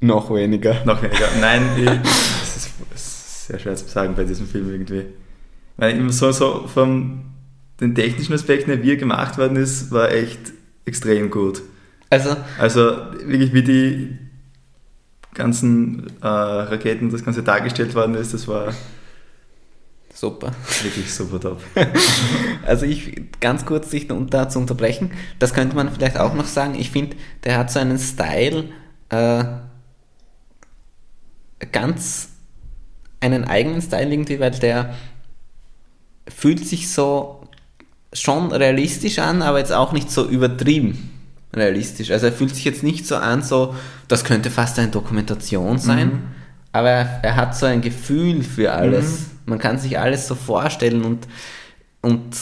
Noch 0.00 0.32
weniger. 0.32 0.82
Noch 0.86 1.02
weniger. 1.02 1.26
Nein, 1.40 1.62
ich, 1.76 1.84
das, 1.84 2.56
ist, 2.56 2.70
das 2.90 3.00
ist 3.02 3.46
sehr 3.48 3.58
schwer 3.58 3.76
zu 3.76 3.88
sagen 3.88 4.14
bei 4.14 4.24
diesem 4.24 4.46
Film 4.46 4.70
irgendwie. 4.70 5.04
Weil 5.76 6.10
so, 6.12 6.32
so 6.32 6.66
von 6.66 7.24
den 7.80 7.94
technischen 7.94 8.34
Aspekten, 8.34 8.82
wie 8.82 8.90
er 8.90 8.96
gemacht 8.96 9.38
worden 9.38 9.56
ist, 9.56 9.90
war 9.90 10.10
echt 10.12 10.52
extrem 10.84 11.30
gut. 11.30 11.62
Also, 12.10 12.36
Also 12.58 12.96
wirklich 13.24 13.52
wie 13.52 13.62
die 13.62 14.18
ganzen 15.34 16.06
äh, 16.22 16.26
Raketen, 16.26 17.10
das 17.10 17.24
Ganze 17.24 17.42
dargestellt 17.42 17.94
worden 17.94 18.14
ist, 18.14 18.34
das 18.34 18.48
war 18.48 18.72
super. 20.12 20.52
wirklich 20.82 21.12
super 21.12 21.40
top. 21.40 21.60
Also 22.66 22.86
ich, 22.86 23.20
ganz 23.40 23.64
kurz 23.64 23.90
sich 23.90 24.08
da 24.08 24.48
zu 24.48 24.58
unterbrechen, 24.58 25.12
das 25.38 25.54
könnte 25.54 25.74
man 25.74 25.90
vielleicht 25.90 26.18
auch 26.18 26.34
noch 26.34 26.46
sagen, 26.46 26.74
ich 26.74 26.90
finde, 26.90 27.16
der 27.44 27.58
hat 27.58 27.70
so 27.70 27.80
einen 27.80 27.98
Style, 27.98 28.68
äh, 29.08 29.44
ganz 31.72 32.28
einen 33.20 33.44
eigenen 33.44 33.82
Style 33.82 34.10
irgendwie, 34.10 34.40
weil 34.40 34.50
der 34.52 34.94
fühlt 36.28 36.66
sich 36.66 36.90
so 36.90 37.42
schon 38.12 38.52
realistisch 38.52 39.18
an, 39.18 39.42
aber 39.42 39.58
jetzt 39.58 39.72
auch 39.72 39.92
nicht 39.92 40.10
so 40.10 40.28
übertrieben 40.28 41.19
realistisch. 41.54 42.10
Also 42.10 42.26
er 42.26 42.32
fühlt 42.32 42.54
sich 42.54 42.64
jetzt 42.64 42.82
nicht 42.82 43.06
so 43.06 43.16
an, 43.16 43.42
so, 43.42 43.74
das 44.08 44.24
könnte 44.24 44.50
fast 44.50 44.78
eine 44.78 44.88
Dokumentation 44.88 45.78
sein, 45.78 46.08
Mhm. 46.08 46.22
aber 46.72 46.90
er, 46.90 47.20
er 47.22 47.36
hat 47.36 47.56
so 47.56 47.66
ein 47.66 47.80
Gefühl 47.80 48.42
für 48.42 48.72
alles. 48.72 49.20
Mhm. 49.20 49.24
Man 49.46 49.58
kann 49.58 49.78
sich 49.78 49.98
alles 49.98 50.28
so 50.28 50.34
vorstellen 50.34 51.02
und, 51.04 51.26
und 52.02 52.36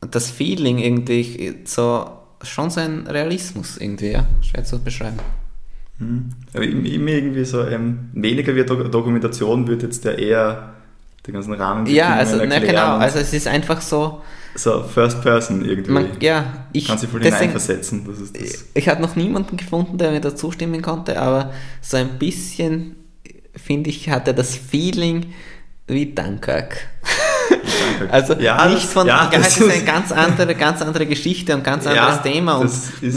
das 0.00 0.30
Feeling 0.30 0.78
irgendwie 0.78 1.56
so, 1.64 2.08
schon 2.42 2.70
so 2.70 2.80
ein 2.80 3.06
Realismus 3.08 3.78
irgendwie, 3.78 4.12
ja, 4.12 4.26
schwer 4.42 4.62
zu 4.64 4.78
beschreiben. 4.78 5.16
Mhm. 5.98 6.30
Aber 6.54 6.62
ihm 6.64 7.08
irgendwie 7.08 7.44
so 7.44 7.66
ähm, 7.66 8.10
weniger 8.12 8.54
wie 8.54 8.64
Dok 8.64 8.92
Dokumentation 8.92 9.66
wird 9.66 9.82
jetzt 9.82 10.04
der 10.04 10.18
eher 10.18 10.74
die 11.28 11.32
ganzen 11.32 11.52
Rahmenbedingungen 11.52 12.08
Ja, 12.10 12.16
also, 12.16 12.36
na, 12.44 12.58
genau, 12.58 12.96
also 12.96 13.18
es 13.18 13.32
ist 13.32 13.46
einfach 13.46 13.80
so, 13.80 14.22
so 14.54 14.82
First 14.82 15.22
Person 15.22 15.64
irgendwie. 15.64 15.90
man, 15.92 16.06
ja, 16.20 16.66
ich, 16.72 16.86
Kannst 16.88 17.04
dich 17.04 17.10
voll 17.10 17.20
deswegen- 17.20 17.36
hineinversetzen. 17.52 18.04
Das 18.08 18.18
ist 18.18 18.34
das. 18.40 18.64
Ich 18.74 18.88
habe 18.88 19.00
noch 19.02 19.14
niemanden 19.14 19.56
gefunden, 19.56 19.98
der 19.98 20.10
mir 20.10 20.20
da 20.20 20.34
zustimmen 20.34 20.82
konnte, 20.82 21.20
aber 21.20 21.52
so 21.82 21.96
ein 21.98 22.18
bisschen, 22.18 22.96
finde 23.54 23.90
ich, 23.90 24.08
hat 24.08 24.26
er 24.26 24.34
das 24.34 24.56
Feeling 24.56 25.26
wie 25.86 26.06
Dunkirk. 26.14 26.76
Also 28.10 28.34
Ja, 28.34 28.66
nicht 28.66 28.84
das- 28.84 28.92
von 28.92 29.06
ja, 29.06 29.28
das 29.32 29.58
ist 29.58 29.70
eine 29.70 29.82
ganz 29.82 30.12
andere, 30.12 30.54
ganz 30.54 30.82
andere 30.82 31.06
Geschichte 31.06 31.54
und 31.54 31.64
ganz 31.64 31.84
Ja, 31.84 31.92
anderes 31.92 32.22
Thema 32.22 32.56
und 32.58 32.70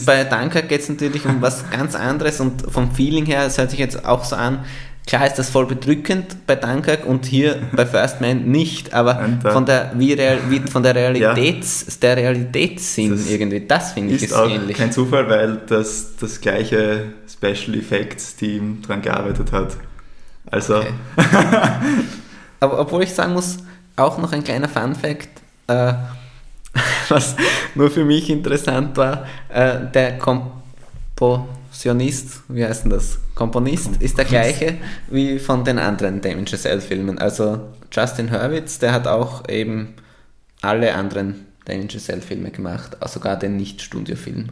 bei 0.05 0.23
Dunkirk 0.23 0.69
geht 0.69 0.81
es 0.81 0.89
natürlich 0.89 1.25
um 1.25 1.41
was 1.41 1.69
ganz 1.69 1.93
anderes 1.93 2.39
und 2.39 2.63
vom 2.71 2.91
Feeling 2.91 3.25
her, 3.25 3.45
es 3.45 3.57
hört 3.57 3.69
sich 3.69 3.79
jetzt 3.79 4.05
auch 4.05 4.23
so 4.23 4.35
an, 4.35 4.63
klar 5.11 5.27
ist 5.27 5.37
das 5.37 5.49
voll 5.49 5.65
bedrückend 5.65 6.47
bei 6.47 6.55
Dunkirk 6.55 7.05
und 7.05 7.25
hier 7.25 7.61
bei 7.73 7.85
First 7.85 8.21
Man 8.21 8.45
nicht, 8.45 8.93
aber 8.93 9.27
von 9.43 9.65
der, 9.65 9.91
wie 9.95 10.13
real, 10.13 10.39
wie, 10.47 10.61
von 10.61 10.83
der 10.83 10.95
Realitäts, 10.95 11.99
der 11.99 12.15
Realitätssinn 12.15 13.11
Das 13.11 13.29
irgendwie, 13.29 13.59
das 13.59 13.91
finde 13.91 14.15
ich 14.15 14.23
Ist 14.23 14.33
auch 14.33 14.49
ähnlich. 14.49 14.77
kein 14.77 14.93
Zufall, 14.93 15.29
weil 15.29 15.59
das 15.67 16.15
das 16.17 16.39
gleiche 16.39 17.11
Special 17.29 17.77
Effects 17.77 18.37
Team 18.37 18.81
dran 18.81 19.01
gearbeitet 19.01 19.51
hat. 19.51 19.75
Also, 20.49 20.77
Okay. 20.77 20.93
Aber 22.61 22.79
obwohl 22.79 23.03
ich 23.03 23.13
sagen 23.13 23.33
muss, 23.33 23.57
auch 23.97 24.17
noch 24.17 24.31
ein 24.31 24.45
kleiner 24.45 24.69
Fun 24.69 24.95
Fact, 24.95 25.27
äh, 25.67 25.93
was 27.09 27.35
nur 27.75 27.91
für 27.91 28.05
mich 28.05 28.29
interessant 28.29 28.95
war, 28.95 29.25
äh, 29.49 29.75
der 29.93 30.17
Kompositionist, 31.71 32.41
wie 32.49 32.65
heißt 32.65 32.83
denn 32.83 32.91
das? 32.91 33.17
Komponist 33.33 34.01
ist 34.01 34.17
der 34.17 34.25
gleiche 34.25 34.77
wie 35.09 35.39
von 35.39 35.63
den 35.63 35.79
anderen 35.79 36.19
Damien 36.19 36.45
Chazelle-Filmen. 36.45 37.17
Also 37.17 37.69
Justin 37.89 38.29
Hurwitz, 38.29 38.79
der 38.79 38.91
hat 38.91 39.07
auch 39.07 39.47
eben 39.47 39.93
alle 40.61 40.93
anderen 40.93 41.45
Damien 41.63 41.89
Chazelle-Filme 41.89 42.51
gemacht, 42.51 43.01
auch 43.01 43.07
sogar 43.07 43.39
den 43.39 43.55
Nicht-Studio-Film. 43.55 44.49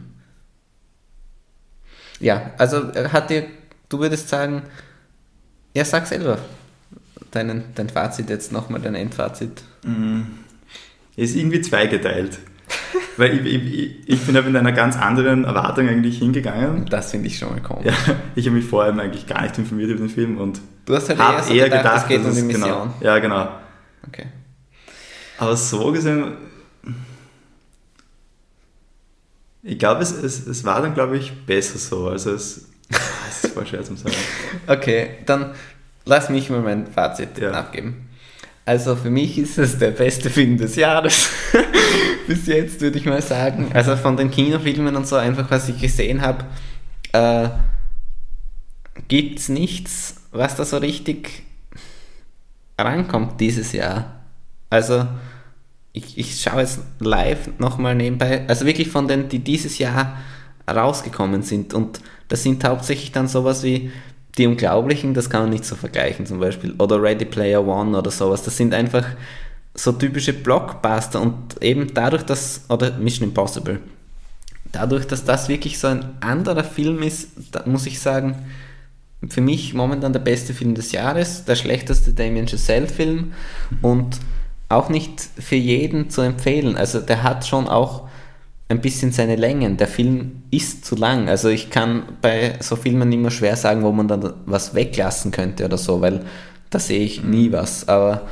Ja, 2.20 2.52
also 2.56 2.90
äh, 2.92 3.10
hat 3.10 3.28
dir, 3.28 3.44
du 3.90 3.98
würdest 4.00 4.30
sagen, 4.30 4.62
ja, 5.74 5.84
sag 5.84 6.06
selber 6.06 6.38
deinen, 7.32 7.64
dein 7.74 7.90
Fazit 7.90 8.30
jetzt 8.30 8.50
nochmal, 8.50 8.80
dein 8.80 8.94
Endfazit. 8.94 9.62
mh, 9.84 10.24
ist 11.16 11.36
irgendwie 11.36 11.60
zweigeteilt. 11.60 12.38
weil 13.20 13.46
ich, 13.46 13.54
ich, 13.54 14.08
ich- 14.08 14.20
bin 14.26 14.34
da 14.34 14.42
mit 14.42 14.56
einer 14.56 14.72
ganz 14.72 14.96
anderen 14.96 15.44
Erwartung 15.44 15.88
eigentlich 15.88 16.18
hingegangen. 16.18 16.86
Das 16.86 17.12
finde 17.12 17.28
ich 17.28 17.38
schon 17.38 17.50
mal 17.50 17.60
komisch. 17.60 17.86
Ja, 17.86 18.14
ich 18.34 18.46
habe 18.46 18.56
mich 18.56 18.64
vorher 18.64 18.92
eigentlich 18.98 19.26
gar 19.28 19.42
nicht 19.42 19.56
informiert 19.58 19.90
über 19.90 20.00
den 20.00 20.08
Film 20.08 20.38
und 20.38 20.60
Du 20.86 20.96
hast 20.96 21.08
halt 21.08 21.18
habe 21.20 21.36
eher, 21.36 21.42
so 21.44 21.54
eher 21.54 21.64
gedacht, 21.66 21.82
gedacht, 21.84 22.02
es 22.02 22.08
geht 22.08 22.18
dass 22.24 22.26
um 22.26 22.34
die 22.34 22.40
es- 22.40 22.58
Mission. 22.60 22.70
Genau, 22.72 22.94
ja, 23.00 23.18
genau. 23.20 23.48
Okay. 24.08 24.26
Aber 25.38 25.56
so 25.56 25.92
gesehen, 25.92 26.32
ich 29.62 29.78
glaube, 29.78 30.02
es, 30.02 30.10
es, 30.12 30.46
es 30.46 30.64
war 30.64 30.80
dann, 30.82 30.94
glaube 30.94 31.16
ich, 31.18 31.32
besser 31.46 31.78
so. 31.78 32.08
Also 32.08 32.32
es, 32.32 32.68
es 33.28 33.44
ist 33.44 33.54
voll 33.54 33.66
schwer 33.66 33.82
zu 33.84 33.94
sagen. 33.96 34.14
Okay, 34.66 35.10
dann 35.26 35.52
lass 36.04 36.30
mich 36.30 36.50
mal 36.50 36.60
mein 36.60 36.86
Fazit 36.86 37.38
Ja. 37.38 37.52
abgeben. 37.52 38.08
Also 38.66 38.94
für 38.96 39.10
mich 39.10 39.38
ist 39.38 39.58
es 39.58 39.78
der 39.78 39.90
beste 39.90 40.30
Film 40.30 40.56
des 40.56 40.76
Jahres. 40.76 41.30
Bis 42.26 42.46
jetzt 42.46 42.80
würde 42.80 42.98
ich 42.98 43.06
mal 43.06 43.22
sagen. 43.22 43.70
Also 43.74 43.96
von 43.96 44.16
den 44.16 44.30
Kinofilmen 44.30 44.96
und 44.96 45.06
so 45.06 45.16
einfach, 45.16 45.50
was 45.50 45.68
ich 45.68 45.80
gesehen 45.80 46.22
habe, 46.22 46.44
äh, 47.12 47.48
es 49.36 49.48
nichts, 49.48 50.16
was 50.30 50.56
da 50.56 50.64
so 50.64 50.78
richtig 50.78 51.42
rankommt 52.78 53.40
dieses 53.40 53.72
Jahr. 53.72 54.20
Also 54.68 55.06
ich, 55.92 56.16
ich 56.18 56.40
schaue 56.40 56.60
jetzt 56.60 56.80
live 57.00 57.50
nochmal 57.58 57.94
nebenbei, 57.94 58.46
also 58.46 58.64
wirklich 58.64 58.88
von 58.88 59.08
denen, 59.08 59.28
die 59.28 59.40
dieses 59.40 59.78
Jahr 59.78 60.16
rausgekommen 60.68 61.42
sind. 61.42 61.74
Und 61.74 62.00
das 62.28 62.42
sind 62.42 62.62
hauptsächlich 62.64 63.12
dann 63.12 63.28
sowas 63.28 63.62
wie 63.62 63.90
die 64.38 64.46
Unglaublichen, 64.46 65.14
das 65.14 65.28
kann 65.28 65.42
man 65.42 65.50
nicht 65.50 65.64
so 65.64 65.74
vergleichen 65.74 66.26
zum 66.26 66.38
Beispiel. 66.38 66.74
Oder 66.78 67.02
Ready 67.02 67.24
Player 67.24 67.66
One 67.66 67.98
oder 67.98 68.10
sowas. 68.10 68.42
Das 68.42 68.56
sind 68.56 68.72
einfach 68.72 69.04
so 69.74 69.92
typische 69.92 70.32
Blockbuster 70.32 71.20
und 71.20 71.62
eben 71.62 71.92
dadurch, 71.94 72.24
dass, 72.24 72.62
oder 72.68 72.98
Mission 72.98 73.28
Impossible, 73.28 73.80
dadurch, 74.72 75.06
dass 75.06 75.24
das 75.24 75.48
wirklich 75.48 75.78
so 75.78 75.88
ein 75.88 76.16
anderer 76.20 76.64
Film 76.64 77.02
ist, 77.02 77.66
muss 77.66 77.86
ich 77.86 78.00
sagen, 78.00 78.36
für 79.28 79.40
mich 79.40 79.74
momentan 79.74 80.12
der 80.12 80.20
beste 80.20 80.54
Film 80.54 80.74
des 80.74 80.92
Jahres, 80.92 81.44
der 81.44 81.56
schlechteste 81.56 82.12
Damien 82.12 82.48
Chazelle-Film 82.48 83.32
und 83.82 84.18
auch 84.68 84.88
nicht 84.88 85.20
für 85.38 85.56
jeden 85.56 86.10
zu 86.10 86.22
empfehlen. 86.22 86.76
Also 86.76 87.00
der 87.00 87.22
hat 87.22 87.46
schon 87.46 87.68
auch 87.68 88.08
ein 88.68 88.80
bisschen 88.80 89.12
seine 89.12 89.36
Längen. 89.36 89.76
Der 89.76 89.88
Film 89.88 90.42
ist 90.50 90.84
zu 90.84 90.94
lang. 90.94 91.28
Also 91.28 91.48
ich 91.48 91.70
kann 91.70 92.04
bei 92.22 92.56
so 92.60 92.76
Filmen 92.76 93.12
immer 93.12 93.30
schwer 93.30 93.56
sagen, 93.56 93.82
wo 93.82 93.90
man 93.90 94.08
dann 94.08 94.32
was 94.46 94.74
weglassen 94.74 95.32
könnte 95.32 95.64
oder 95.64 95.76
so, 95.76 96.00
weil 96.00 96.24
da 96.70 96.78
sehe 96.78 97.00
ich 97.00 97.24
nie 97.24 97.50
was. 97.50 97.88
Aber 97.88 98.28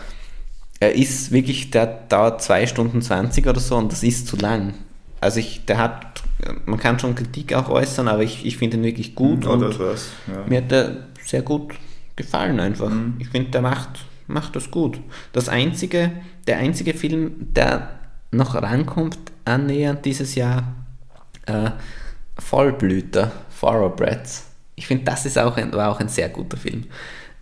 er 0.80 0.94
ist 0.94 1.32
wirklich, 1.32 1.70
der 1.70 1.86
dauert 1.86 2.42
2 2.42 2.66
Stunden 2.66 3.02
20 3.02 3.46
oder 3.46 3.60
so 3.60 3.76
und 3.76 3.90
das 3.92 4.02
ist 4.02 4.26
zu 4.26 4.36
lang. 4.36 4.74
Also 5.20 5.40
ich, 5.40 5.64
der 5.64 5.78
hat, 5.78 6.22
man 6.66 6.78
kann 6.78 6.98
schon 6.98 7.14
Kritik 7.14 7.52
auch 7.52 7.68
äußern, 7.68 8.06
aber 8.06 8.22
ich, 8.22 8.46
ich 8.46 8.56
finde 8.56 8.76
ihn 8.76 8.84
wirklich 8.84 9.14
gut 9.14 9.44
Ja, 9.44 9.50
und 9.50 9.78
war's. 9.78 10.10
Ja. 10.28 10.44
mir 10.48 10.58
hat 10.58 10.70
der 10.70 10.96
sehr 11.24 11.42
gut 11.42 11.74
gefallen 12.14 12.60
einfach. 12.60 12.88
Mhm. 12.88 13.14
Ich 13.18 13.28
finde, 13.28 13.50
der 13.50 13.62
macht, 13.62 14.04
macht 14.28 14.54
das 14.54 14.70
gut. 14.70 15.00
Das 15.32 15.48
einzige, 15.48 16.12
der 16.46 16.58
einzige 16.58 16.94
Film, 16.94 17.52
der 17.54 17.90
noch 18.30 18.54
rankommt, 18.54 19.18
annähernd 19.44 20.04
dieses 20.04 20.34
Jahr, 20.34 20.74
äh, 21.46 21.70
Vollblüter, 22.38 23.32
Thoroughbreds. 23.58 24.46
Ich 24.76 24.86
finde, 24.86 25.04
das 25.04 25.26
ist 25.26 25.38
auch 25.38 25.56
ein, 25.56 25.72
war 25.72 25.90
auch 25.90 25.98
ein 25.98 26.08
sehr 26.08 26.28
guter 26.28 26.56
Film. 26.56 26.84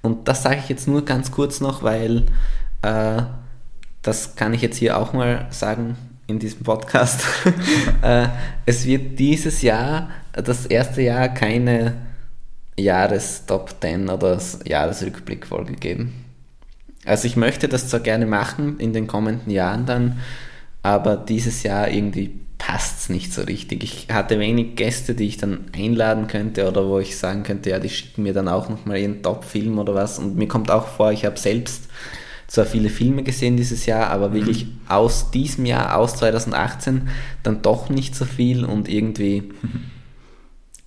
Und 0.01 0.29
das 0.29 0.43
sage 0.43 0.61
ich 0.63 0.69
jetzt 0.71 0.89
nur 0.89 1.05
ganz 1.05 1.31
kurz 1.31 1.61
noch, 1.61 1.83
weil 1.83 2.25
äh, 2.87 3.23
das 4.03 4.37
kann 4.37 4.55
ich 4.55 4.63
jetzt 4.63 4.77
hier 4.77 4.97
auch 4.97 5.13
mal 5.13 5.47
sagen 5.51 5.97
in 6.27 6.39
diesem 6.39 6.63
Podcast. 6.63 7.25
äh, 8.03 8.29
es 8.65 8.87
wird 8.87 9.19
dieses 9.19 9.63
Jahr, 9.63 10.11
das 10.33 10.67
erste 10.67 11.03
Jahr, 11.03 11.29
keine 11.29 11.95
Jahrestop 12.79 13.75
10 13.81 14.09
oder 14.09 14.39
Jahresrückblick-Folge 14.65 15.75
geben. 15.75 16.25
Also 17.05 17.27
ich 17.27 17.37
möchte 17.37 17.69
das 17.69 17.89
zwar 17.89 18.01
gerne 18.01 18.27
machen 18.27 18.79
in 18.79 18.93
den 18.93 19.07
kommenden 19.07 19.51
Jahren 19.51 19.87
dann, 19.87 20.21
aber 20.83 21.17
dieses 21.17 21.63
Jahr 21.63 21.89
irgendwie 21.89 22.41
passt 22.59 23.01
es 23.01 23.09
nicht 23.09 23.33
so 23.33 23.43
richtig. 23.43 23.85
Ich 23.85 24.09
hatte 24.13 24.39
wenig 24.39 24.77
Gäste, 24.77 25.15
die 25.15 25.27
ich 25.27 25.37
dann 25.37 25.67
einladen 25.75 26.27
könnte 26.27 26.69
oder 26.69 26.87
wo 26.87 26.99
ich 26.99 27.17
sagen 27.17 27.43
könnte, 27.43 27.71
ja, 27.71 27.79
die 27.79 27.89
schicken 27.89 28.23
mir 28.23 28.33
dann 28.33 28.49
auch 28.49 28.69
nochmal 28.69 28.99
ihren 28.99 29.23
Top-Film 29.23 29.79
oder 29.79 29.95
was. 29.95 30.19
Und 30.19 30.37
mir 30.37 30.49
kommt 30.49 30.71
auch 30.71 30.87
vor, 30.87 31.13
ich 31.13 31.25
habe 31.25 31.39
selbst 31.39 31.89
zwar 32.47 32.65
viele 32.65 32.89
Filme 32.89 33.23
gesehen 33.23 33.57
dieses 33.57 33.87
Jahr, 33.87 34.11
aber 34.11 34.33
wirklich 34.33 34.67
mhm. 34.67 34.79
aus 34.89 35.31
diesem 35.31 35.67
Jahr, 35.67 35.97
aus 35.97 36.17
2018, 36.17 37.09
dann 37.43 37.63
doch 37.63 37.89
nicht 37.89 38.15
so 38.15 38.25
viel 38.25 38.65
und 38.65 38.89
irgendwie. 38.89 39.53
Mhm. 39.63 39.85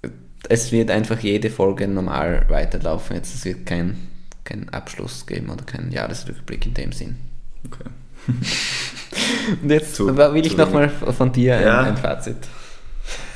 Es 0.48 0.72
wird 0.72 0.90
einfach 0.90 1.20
jede 1.20 1.52
Folge 1.52 1.88
normal 1.88 2.46
weiterlaufen. 2.48 3.16
Jetzt 3.18 3.36
es 3.36 3.46
wird 3.46 3.68
kein, 3.68 3.98
kein 4.46 4.70
Abschluss 4.70 5.28
geben 5.28 5.50
oder 5.50 5.64
kein 5.64 5.92
Jahresrückblick 5.92 6.66
in 6.66 6.74
dem 6.74 6.92
Sinn. 6.92 7.18
Okay. 7.66 7.90
Und 9.62 9.70
jetzt 9.70 9.96
zu, 9.96 10.16
will 10.16 10.46
ich 10.46 10.58
nochmal 10.58 10.90
von 10.90 11.32
dir 11.32 11.58
ein, 11.58 11.64
ja. 11.64 11.82
ein 11.82 11.98
Fazit. 11.98 12.38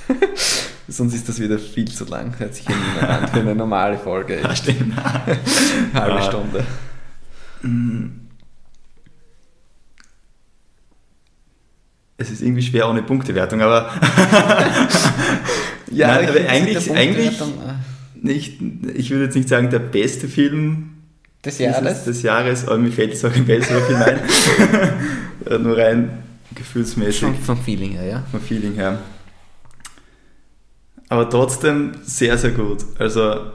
Sonst 0.88 1.14
ist 1.14 1.30
das 1.30 1.40
wieder 1.40 1.60
viel 1.60 1.92
zu 1.92 2.06
lang. 2.06 2.34
Hört 2.40 2.56
sich 2.56 2.68
ja 2.68 2.76
niemand 2.76 3.10
an 3.10 3.28
für 3.28 3.40
eine 3.42 3.56
normale 3.56 3.98
Folge. 3.98 4.42
Ja, 4.42 4.56
stimmt. 4.56 4.96
Halbe 5.94 6.16
ja. 6.16 6.22
Stunde. 6.22 6.66
Es 12.18 12.32
ist 12.32 12.42
irgendwie 12.42 12.62
schwer 12.62 12.90
ohne 12.90 13.04
Punktewertung, 13.04 13.62
aber. 13.62 13.92
ja, 15.92 16.08
Nein, 16.08 16.30
aber 16.30 16.50
eigentlich, 16.50 16.92
eigentlich 16.92 17.42
äh. 17.42 17.44
nicht, 18.22 18.62
ich 18.96 19.10
würde 19.10 19.26
jetzt 19.26 19.36
nicht 19.36 19.50
sagen, 19.50 19.70
der 19.70 19.80
beste 19.80 20.28
Film 20.28 20.94
des 21.44 21.60
Jahres? 21.60 22.06
Des 22.06 22.22
Jahres, 22.22 22.68
aber 22.68 22.78
mir 22.78 22.92
fällt 22.92 23.12
jetzt 23.12 23.26
auch 23.26 23.36
ein 23.36 23.46
besserer 23.46 23.82
Film 23.82 24.02
ein. 24.02 25.62
Nur 25.64 25.78
rein 25.78 26.24
gefühlsmäßig. 26.56 27.22
Vom, 27.22 27.36
vom 27.36 27.58
Feeling 27.58 27.92
her, 27.94 28.06
ja. 28.06 28.24
Vom 28.32 28.40
Feeling 28.40 28.76
her. 28.76 29.00
Aber 31.10 31.30
trotzdem 31.30 31.92
sehr, 32.04 32.38
sehr 32.38 32.52
gut. 32.52 32.86
Also, 32.98 33.52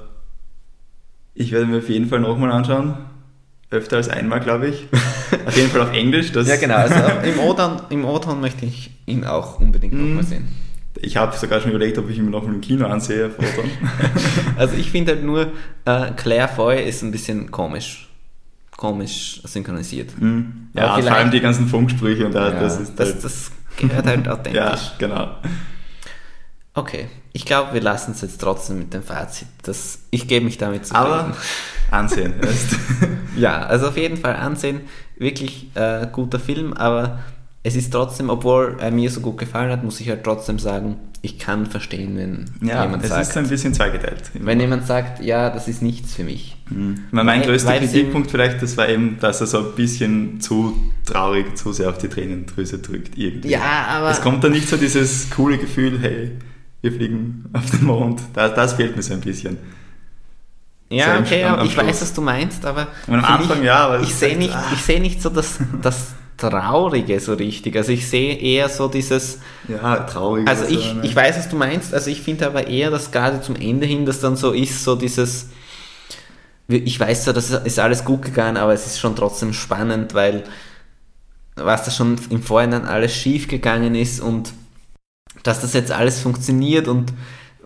ich 1.34 1.50
werde 1.50 1.66
mir 1.66 1.78
auf 1.78 1.88
jeden 1.88 2.08
Fall 2.08 2.20
nochmal 2.20 2.52
anschauen. 2.52 2.94
Öfter 3.70 3.98
als 3.98 4.09
einmal, 4.09 4.40
glaube 4.40 4.68
ich. 4.68 4.87
auf 5.46 5.57
jeden 5.57 5.70
Fall 5.70 5.83
auf 5.83 5.92
Englisch. 5.92 6.33
Das 6.33 6.48
ja, 6.48 6.57
genau. 6.57 6.76
Also 6.76 6.94
im 7.24 7.38
O-Ton 7.38 8.35
im 8.35 8.40
möchte 8.40 8.64
ich 8.64 8.90
ihn 9.07 9.24
auch 9.24 9.61
unbedingt 9.61 9.92
nochmal 9.92 10.22
mhm. 10.22 10.26
sehen. 10.26 10.48
Ich 11.00 11.16
habe 11.16 11.37
sogar 11.37 11.61
schon 11.61 11.70
überlegt, 11.70 11.98
ob 11.98 12.09
ich 12.11 12.18
ihn 12.18 12.31
noch 12.31 12.44
im 12.44 12.61
Kino 12.61 12.87
ansehe. 12.87 13.31
also 14.57 14.74
ich 14.74 14.90
finde 14.90 15.12
halt 15.12 15.24
nur, 15.24 15.52
äh, 15.85 16.11
Claire 16.16 16.48
Foy 16.48 16.83
ist 16.83 17.02
ein 17.02 17.12
bisschen 17.12 17.50
komisch. 17.50 18.09
Komisch 18.76 19.40
synchronisiert. 19.44 20.18
Mhm. 20.20 20.70
Ja, 20.74 21.00
vor 21.00 21.12
allem 21.12 21.31
die 21.31 21.40
ganzen 21.40 21.66
Funksprüche 21.66 22.26
und 22.26 22.35
ja, 22.35 22.50
das 22.50 22.81
ist 22.81 22.98
das, 22.98 23.12
halt 23.12 23.24
das 23.24 23.52
gehört 23.76 24.07
halt 24.07 24.28
authentisch. 24.28 24.54
ja, 24.54 24.78
genau. 24.98 25.31
Okay, 26.74 27.09
ich 27.33 27.44
glaube, 27.44 27.74
wir 27.74 27.81
lassen 27.81 28.12
es 28.12 28.20
jetzt 28.20 28.40
trotzdem 28.40 28.78
mit 28.78 28.94
dem 28.94 29.02
Fazit. 29.02 29.48
Das, 29.62 30.00
ich 30.11 30.28
gebe 30.28 30.44
mich 30.44 30.59
damit 30.59 30.87
zufrieden. 30.87 31.12
Aber 31.12 31.37
ansehen. 31.90 32.35
ja, 33.37 33.66
also 33.66 33.88
auf 33.88 33.96
jeden 33.96 34.16
Fall 34.16 34.37
ansehen. 34.37 34.81
Wirklich 35.16 35.70
äh, 35.74 36.07
guter 36.12 36.38
Film, 36.38 36.72
aber 36.72 37.18
es 37.62 37.77
ist 37.77 37.92
trotzdem, 37.92 38.31
obwohl 38.31 38.77
er 38.81 38.90
mir 38.90 39.11
so 39.11 39.20
gut 39.20 39.38
gefallen 39.38 39.70
hat, 39.70 39.85
muss 39.85 40.01
ich 40.01 40.09
halt 40.09 40.24
trotzdem 40.24 40.59
sagen, 40.59 40.96
ich 41.20 41.38
kann 41.38 41.66
verstehen, 41.66 42.16
wenn 42.16 42.68
ja, 42.68 42.85
jemand 42.85 43.03
es 43.03 43.11
sagt. 43.11 43.22
es 43.22 43.29
ist 43.31 43.37
ein 43.37 43.48
bisschen 43.48 43.74
zweigeteilt. 43.74 44.31
Wenn 44.35 44.61
jemand 44.61 44.87
sagt, 44.87 45.22
ja, 45.22 45.51
das 45.51 45.66
ist 45.66 45.83
nichts 45.83 46.14
für 46.14 46.22
mich. 46.22 46.57
Mhm. 46.70 47.01
Mein 47.11 47.27
weil, 47.27 47.42
größter 47.42 47.77
Kritikpunkt 47.79 48.31
vielleicht, 48.31 48.62
das 48.62 48.77
war 48.77 48.88
eben, 48.88 49.18
dass 49.20 49.40
er 49.40 49.48
so 49.48 49.59
ein 49.59 49.74
bisschen 49.74 50.40
zu 50.40 50.77
traurig, 51.05 51.57
zu 51.57 51.72
sehr 51.72 51.88
auf 51.88 51.98
die 51.98 52.09
Tränendrüse 52.09 52.79
drückt. 52.79 53.18
Irgendwie. 53.18 53.51
Ja, 53.51 53.87
aber... 53.88 54.11
Es 54.11 54.20
kommt 54.20 54.44
dann 54.44 54.53
nicht 54.53 54.68
so 54.68 54.77
dieses 54.77 55.29
coole 55.31 55.59
Gefühl, 55.59 55.98
hey, 56.01 56.31
wir 56.83 56.92
fliegen 56.92 57.46
auf 57.53 57.68
den 57.70 57.85
Mond. 57.85 58.20
Das, 58.35 58.55
das 58.55 58.74
fehlt 58.74 58.94
mir 58.94 59.03
so 59.03 59.14
ein 59.14 59.20
bisschen. 59.20 59.59
Ja, 60.90 61.18
okay, 61.18 61.44
am, 61.44 61.61
am 61.61 61.66
ich 61.66 61.72
Schluss. 61.72 61.87
weiß, 61.87 62.03
was 62.03 62.14
du 62.14 62.22
meinst, 62.22 62.64
aber 62.64 62.88
am 63.07 63.24
Anfang 63.24 63.59
mich, 63.59 63.66
ja, 63.66 63.87
aber 63.87 64.01
ich 64.01 64.14
sehe 64.14 64.37
nicht, 64.37 64.55
ah. 64.55 64.64
ich 64.72 64.81
sehe 64.81 65.01
nicht 65.01 65.20
so 65.20 65.29
das, 65.29 65.59
das 65.83 66.12
Traurige 66.38 67.18
so 67.18 67.35
richtig. 67.35 67.77
Also 67.77 67.90
ich 67.90 68.09
sehe 68.09 68.37
eher 68.37 68.68
so 68.68 68.88
dieses. 68.88 69.40
Ja, 69.66 69.96
traurig. 69.96 70.48
Also 70.48 70.64
ich, 70.66 70.94
ich 71.03 71.14
weiß, 71.14 71.37
was 71.37 71.48
du 71.48 71.57
meinst. 71.57 71.92
Also 71.92 72.11
ich 72.11 72.22
finde 72.22 72.46
aber 72.46 72.68
eher, 72.68 72.90
dass 72.90 73.11
gerade 73.11 73.42
zum 73.42 73.57
Ende 73.57 73.87
hin 73.87 74.07
das 74.07 74.20
dann 74.20 74.37
so 74.37 74.53
ist, 74.53 74.85
so 74.85 74.94
dieses. 74.94 75.48
Ich 76.68 77.01
weiß 77.01 77.24
zwar, 77.24 77.35
das 77.35 77.51
ist 77.51 77.79
alles 77.81 78.05
gut 78.05 78.22
gegangen, 78.22 78.57
aber 78.57 78.72
es 78.72 78.87
ist 78.87 79.01
schon 79.01 79.16
trotzdem 79.16 79.53
spannend, 79.53 80.14
weil 80.14 80.44
was 81.57 81.85
da 81.85 81.90
schon 81.90 82.16
im 82.31 82.42
Vorhinein 82.42 82.85
alles 82.85 83.14
schief 83.14 83.48
gegangen 83.48 83.94
ist 83.94 84.20
und 84.20 84.53
dass 85.42 85.61
das 85.61 85.72
jetzt 85.72 85.90
alles 85.90 86.20
funktioniert 86.20 86.87
und 86.87 87.12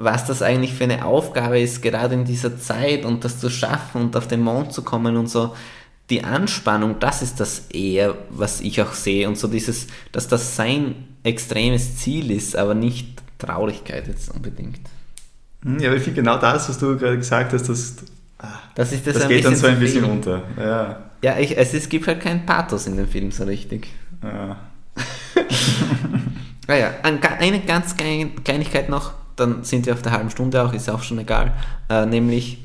was 0.02 0.26
das 0.26 0.42
eigentlich 0.42 0.74
für 0.74 0.84
eine 0.84 1.04
Aufgabe 1.04 1.60
ist, 1.60 1.82
gerade 1.82 2.14
in 2.14 2.24
dieser 2.24 2.58
Zeit 2.58 3.04
und 3.04 3.24
das 3.24 3.38
zu 3.38 3.50
schaffen 3.50 4.00
und 4.00 4.16
auf 4.16 4.26
den 4.26 4.40
Mond 4.40 4.72
zu 4.72 4.82
kommen 4.82 5.16
und 5.16 5.28
so 5.28 5.54
die 6.10 6.24
Anspannung, 6.24 6.96
das 7.00 7.22
ist 7.22 7.40
das 7.40 7.68
eher, 7.70 8.14
was 8.28 8.60
ich 8.60 8.82
auch 8.82 8.92
sehe. 8.92 9.26
Und 9.28 9.38
so 9.38 9.48
dieses, 9.48 9.86
dass 10.12 10.28
das 10.28 10.56
sein 10.56 10.94
extremes 11.22 11.96
Ziel 11.96 12.30
ist, 12.30 12.54
aber 12.54 12.74
nicht 12.74 13.22
Traurigkeit 13.38 14.06
jetzt 14.08 14.30
unbedingt. 14.30 14.80
Hm, 15.64 15.78
ja, 15.78 15.88
aber 15.88 15.96
ich 15.96 16.02
finde 16.02 16.20
genau 16.20 16.38
das, 16.38 16.68
was 16.68 16.78
du 16.78 16.98
gerade 16.98 17.16
gesagt 17.16 17.52
hast, 17.52 17.68
das, 17.68 17.96
ah, 18.38 18.46
das, 18.74 18.92
ist 18.92 19.06
das, 19.06 19.14
das 19.14 19.28
geht 19.28 19.44
dann 19.44 19.56
so 19.56 19.66
ein 19.66 19.78
bisschen 19.78 20.04
unter. 20.04 20.42
Ja, 20.58 21.10
ja 21.22 21.38
ich, 21.38 21.56
es, 21.56 21.72
es 21.72 21.88
gibt 21.88 22.06
halt 22.06 22.20
keinen 22.20 22.44
Pathos 22.44 22.86
in 22.86 22.96
dem 22.96 23.08
Film 23.08 23.30
so 23.30 23.44
richtig. 23.44 23.88
Ja. 24.22 24.58
naja, 26.66 26.94
ah 27.02 27.38
eine 27.38 27.60
ganz 27.60 27.96
Kleinigkeit 27.96 28.88
noch, 28.88 29.14
dann 29.36 29.64
sind 29.64 29.86
wir 29.86 29.94
auf 29.94 30.02
der 30.02 30.12
halben 30.12 30.30
Stunde 30.30 30.62
auch, 30.62 30.72
ist 30.72 30.90
auch 30.90 31.02
schon 31.02 31.18
egal. 31.18 31.52
Äh, 31.88 32.06
nämlich, 32.06 32.58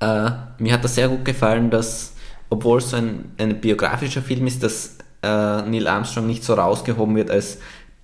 äh, 0.00 0.30
mir 0.58 0.72
hat 0.72 0.84
das 0.84 0.94
sehr 0.94 1.08
gut 1.08 1.24
gefallen, 1.24 1.70
dass 1.70 2.12
obwohl 2.50 2.78
es 2.78 2.90
so 2.90 2.96
ein, 2.98 3.32
ein 3.38 3.60
biografischer 3.60 4.20
Film 4.20 4.46
ist, 4.46 4.62
dass 4.62 4.98
äh, 5.22 5.26
Neil 5.26 5.88
Armstrong 5.88 6.26
nicht 6.26 6.44
so 6.44 6.52
rausgehoben 6.52 7.16
wird 7.16 7.30
als 7.30 7.58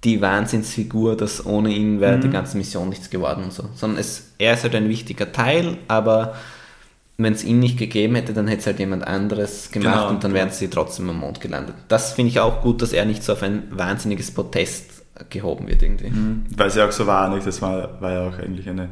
die 0.05 0.21
Wahnsinnsfigur, 0.21 1.17
dass 1.17 1.45
ohne 1.45 1.71
ihn 1.71 2.01
wäre 2.01 2.17
mhm. 2.17 2.23
die 2.23 2.31
ganze 2.31 2.57
Mission 2.57 2.89
nichts 2.89 3.11
geworden 3.11 3.45
und 3.45 3.53
so. 3.53 3.65
Sondern 3.75 3.99
es, 3.99 4.33
er 4.39 4.55
ist 4.55 4.63
halt 4.63 4.75
ein 4.75 4.89
wichtiger 4.89 5.33
Teil, 5.33 5.77
aber 5.89 6.35
wenn 7.19 7.33
es 7.33 7.43
ihn 7.43 7.59
nicht 7.59 7.79
gegeben 7.79 8.15
hätte, 8.15 8.33
dann 8.33 8.47
hätte 8.47 8.61
es 8.61 8.67
halt 8.67 8.79
jemand 8.79 9.07
anderes 9.07 9.73
gemacht 9.73 9.95
genau, 9.95 10.09
und 10.09 10.23
dann 10.23 10.35
wären 10.35 10.51
sie 10.51 10.69
trotzdem 10.69 11.11
am 11.11 11.19
Mond 11.19 11.41
gelandet. 11.41 11.75
Das 11.89 12.13
finde 12.13 12.31
ich 12.31 12.39
auch 12.39 12.63
gut, 12.63 12.81
dass 12.81 12.93
er 12.93 13.05
nicht 13.05 13.25
so 13.25 13.33
auf 13.33 13.43
ein 13.43 13.65
wahnsinniges 13.71 14.31
Protest 14.31 14.98
gehoben 15.31 15.69
wird 15.69 15.83
irgendwie. 15.83 16.11
Mhm. 16.11 16.45
Weil 16.57 16.69
es 16.69 16.75
ja 16.75 16.87
auch 16.87 16.93
so 16.93 17.07
war, 17.07 17.29
nicht? 17.35 17.47
Das 17.47 17.61
war, 17.63 18.01
war 18.01 18.13
ja 18.13 18.29
auch 18.29 18.39
eigentlich 18.39 18.69
eine 18.69 18.89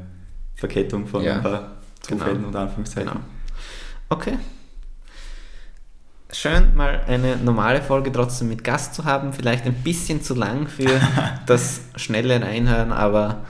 Verkettung 0.54 1.06
von 1.06 1.22
ja, 1.22 1.36
ein 1.36 1.42
paar 1.42 1.72
Zufällen 2.00 2.36
genau. 2.36 2.48
und 2.48 2.56
Anführungszeichen. 2.56 3.10
Genau. 3.10 3.24
Okay, 4.08 4.38
schön, 6.36 6.74
mal 6.74 7.00
eine 7.06 7.36
normale 7.36 7.82
Folge 7.82 8.12
trotzdem 8.12 8.48
mit 8.48 8.62
Gast 8.64 8.94
zu 8.94 9.04
haben. 9.04 9.32
Vielleicht 9.32 9.66
ein 9.66 9.74
bisschen 9.74 10.22
zu 10.22 10.34
lang 10.34 10.68
für 10.68 11.00
das 11.46 11.80
schnelle 11.96 12.40
Reinhören, 12.40 12.92
aber 12.92 13.44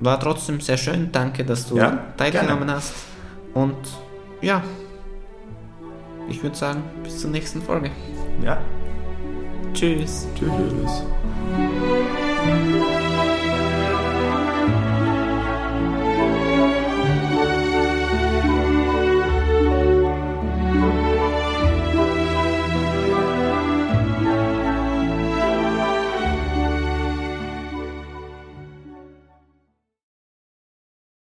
war 0.00 0.18
trotzdem 0.20 0.60
sehr 0.60 0.76
schön. 0.76 1.10
Danke, 1.12 1.44
dass 1.44 1.68
du 1.68 1.76
ja, 1.76 2.04
teilgenommen 2.16 2.66
gerne. 2.66 2.74
hast. 2.74 2.94
Und 3.54 3.76
ja, 4.40 4.62
ich 6.28 6.42
würde 6.42 6.56
sagen, 6.56 6.82
bis 7.02 7.18
zur 7.18 7.30
nächsten 7.30 7.62
Folge. 7.62 7.90
Ja. 8.42 8.58
Tschüss. 9.72 10.26
Tschüss. 10.36 11.04
Bye. 11.48 12.07